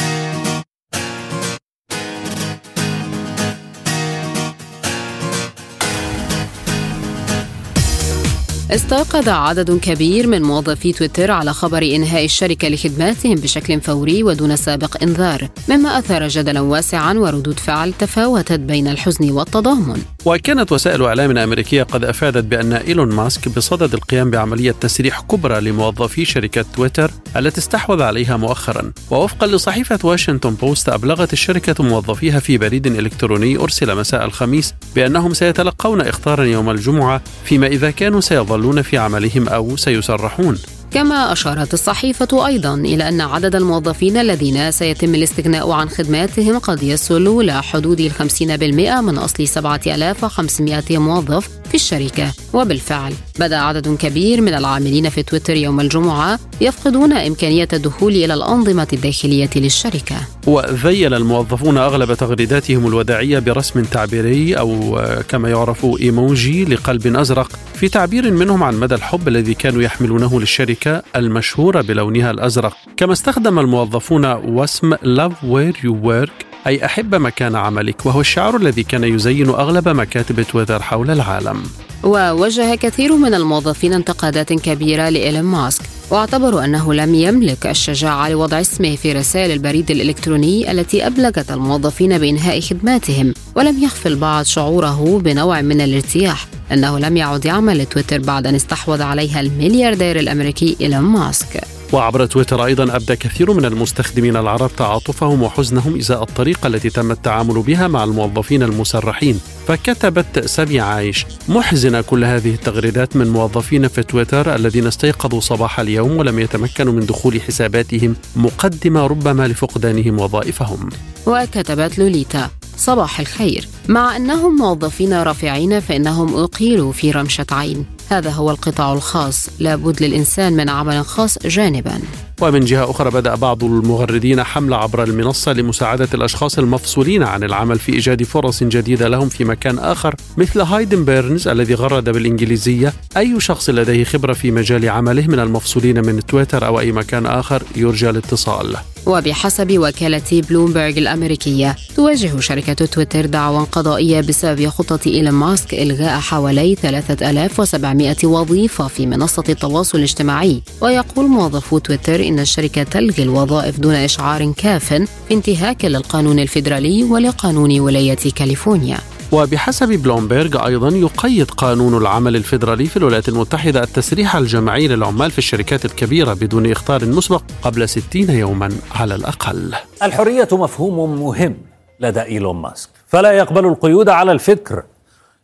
[8.71, 15.03] استيقظ عدد كبير من موظفي تويتر على خبر إنهاء الشركة لخدماتهم بشكل فوري ودون سابق
[15.03, 20.01] إنذار مما أثار جدلا واسعا وردود فعل تفاوتت بين الحزن والتضامن.
[20.25, 26.25] وكانت وسائل إعلام أمريكية قد أفادت بأن إيلون ماسك بصدد القيام بعملية تسريح كبرى لموظفي
[26.25, 28.91] شركة تويتر التي استحوذ عليها مؤخرا.
[29.11, 36.01] ووفقا لصحيفة واشنطن بوست أبلغت الشركة موظفيها في بريد إلكتروني أرسل مساء الخميس بأنهم سيتلقون
[36.01, 38.21] إخطارا يوم الجمعة فيما إذا كانوا
[38.53, 40.57] سيظلون في عملهم أو سيسرحون
[40.93, 47.41] كما أشارت الصحيفة أيضا إلى أن عدد الموظفين الذين سيتم الاستغناء عن خدماتهم قد يصل
[47.41, 52.33] إلى حدود الخمسين بالمئة من أصل 7500 موظف في الشركة.
[52.53, 58.87] وبالفعل بدأ عدد كبير من العاملين في تويتر يوم الجمعة يفقدون إمكانية الدخول إلى الأنظمة
[58.93, 60.15] الداخلية للشركة.
[60.47, 68.31] وذيل الموظفون أغلب تغريداتهم الوداعية برسم تعبيري أو كما يعرف إيموجي لقلب أزرق في تعبير
[68.31, 70.82] منهم عن مدى الحب الذي كانوا يحملونه للشركة.
[71.15, 72.77] المشهورة بلونها الأزرق.
[72.97, 78.83] كما استخدم الموظفون واسم Love Where You Work أي أحب مكان عملك وهو الشعار الذي
[78.83, 81.63] كان يزين أغلب مكاتب تويتر حول العالم.
[82.03, 88.95] ووجه كثير من الموظفين انتقادات كبيرة لإيلون ماسك واعتبروا أنه لم يملك الشجاعة لوضع اسمه
[88.95, 95.81] في رسائل البريد الإلكتروني التي أبلغت الموظفين بإنهاء خدماتهم ولم يخفي البعض شعوره بنوع من
[95.81, 96.52] الارتياح.
[96.71, 101.63] أنه لم يعد يعمل تويتر بعد أن استحوذ عليها الملياردير الأمريكي إيلون ماسك.
[101.93, 107.61] وعبر تويتر أيضا أبدى كثير من المستخدمين العرب تعاطفهم وحزنهم إزاء الطريقة التي تم التعامل
[107.61, 114.55] بها مع الموظفين المسرحين فكتبت سامي عايش محزنة كل هذه التغريدات من موظفين في تويتر
[114.55, 120.89] الذين استيقظوا صباح اليوم ولم يتمكنوا من دخول حساباتهم مقدمة ربما لفقدانهم وظائفهم.
[121.27, 122.49] وكتبت لوليتا
[122.83, 123.67] صباح الخير.
[123.87, 127.85] مع أنهم موظفين رافعين فإنهم أقيلوا في رمشة عين.
[128.09, 129.49] هذا هو القطاع الخاص.
[129.59, 132.01] لابد للإنسان من عمل خاص جانبا.
[132.43, 137.93] ومن جهة أخرى بدأ بعض المغردين حملة عبر المنصة لمساعدة الأشخاص المفصولين عن العمل في
[137.93, 142.93] إيجاد فرص جديدة لهم في مكان آخر مثل هايدن بيرنز الذي غرد بالإنجليزية.
[143.17, 147.63] أي شخص لديه خبرة في مجال عمله من المفصولين من تويتر أو أي مكان آخر
[147.75, 148.75] يرجى الاتصال.
[149.05, 156.75] وبحسب وكالة بلومبرج الأمريكية تواجه شركة تويتر دعوى قضائية بسبب خطة إيلون ماسك إلغاء حوالي
[156.75, 160.61] 3700 وظيفة في منصة التواصل الاجتماعي.
[160.81, 167.79] ويقول موظفو تويتر إن الشركة تلغي الوظائف دون إشعار كاف في انتهاك للقانون الفيدرالي ولقانون
[167.79, 168.97] ولاية كاليفورنيا.
[169.31, 175.85] وبحسب بلومبيرغ أيضا يقيد قانون العمل الفيدرالي في الولايات المتحدة التسريح الجماعي للعمال في الشركات
[175.85, 179.75] الكبيرة بدون إخطار مسبق قبل 60 يوما على الأقل.
[180.03, 181.57] الحرية مفهوم مهم
[181.99, 184.83] لدى إيلون ماسك فلا يقبل القيود على الفكر.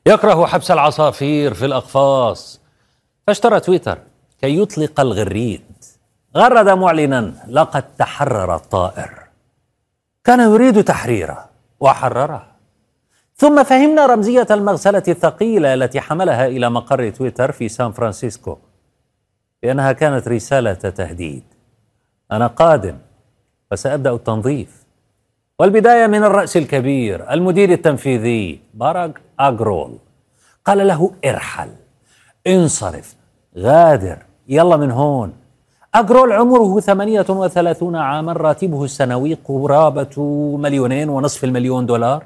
[0.06, 2.60] يكره حبس العصافير في الأقفاص.
[3.28, 3.98] فاشترى تويتر
[4.42, 5.62] كي يطلق التغريد
[6.38, 9.20] غرد معلنا لقد تحرر الطائر.
[10.24, 11.50] كان يريد تحريره
[11.80, 12.48] وحرره.
[13.36, 18.58] ثم فهمنا رمزية المغسلة الثقيلة التي حملها إلى مقر تويتر في سان فرانسيسكو
[19.64, 21.44] لأنها كانت رسالة تهديد.
[22.32, 22.98] أنا قادم
[23.72, 24.84] وسأبدأ التنظيف.
[25.60, 29.98] والبداية من الرأس الكبير المدير التنفيذي باراك أجرول
[30.66, 31.70] قال له ارحل
[32.48, 33.16] انصرف
[33.58, 34.18] غادر
[34.48, 35.34] يلا من هون.
[35.96, 40.18] أجرول عمره 38 عاما راتبه السنوي قرابة
[40.58, 42.24] مليونين ونصف المليون دولار.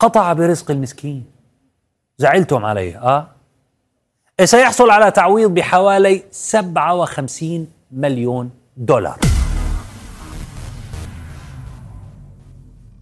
[0.00, 1.24] قطع برزق المسكين.
[2.18, 3.28] زعلتم عليه آه؟
[4.44, 9.18] سيحصل على تعويض بحوالي 57 مليون دولار.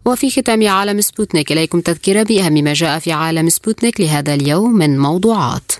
[0.06, 4.98] وفي ختام عالم سبوتنيك إليكم تذكرة بأهم ما جاء في عالم سبوتنيك لهذا اليوم من
[4.98, 5.72] موضوعات.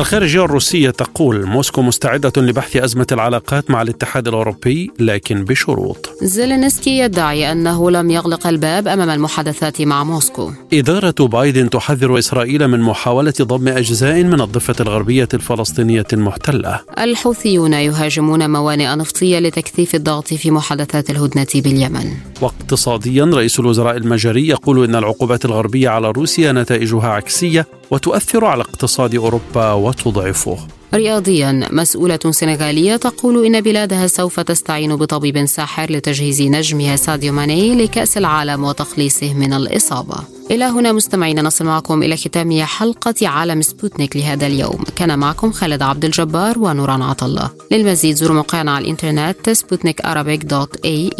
[0.00, 6.10] الخارجية الروسية تقول موسكو مستعدة لبحث أزمة العلاقات مع الاتحاد الأوروبي لكن بشروط.
[6.22, 10.50] زيلينسكي يدعي أنه لم يغلق الباب أمام المحادثات مع موسكو.
[10.72, 16.80] إدارة بايدن تحذر إسرائيل من محاولة ضم أجزاء من الضفة الغربية الفلسطينية المحتلة.
[16.98, 22.10] الحوثيون يهاجمون موانئ نفطية لتكثيف الضغط في محادثات الهدنة باليمن.
[22.40, 29.14] واقتصاديا رئيس الوزراء المجري يقول إن العقوبات الغربية على روسيا نتائجها عكسية وتؤثر على اقتصاد
[29.14, 30.58] أوروبا وتضعفه.
[30.94, 38.18] رياضيا مسؤولة سنغالية تقول إن بلادها سوف تستعين بطبيب ساحر لتجهيز نجمها ساديو ماني لكأس
[38.18, 40.16] العالم وتخليصه من الإصابة.
[40.50, 44.84] إلى هنا مستمعينا نصل معكم إلى ختام حلقة عالم سبوتنيك لهذا اليوم.
[44.96, 50.06] كان معكم خالد عبد الجبار ونوران عطلة للمزيد زوروا موقعنا على الإنترنت سبوتنيك
[50.44, 51.10] dot ae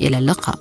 [0.00, 0.58] إلى اللقاء.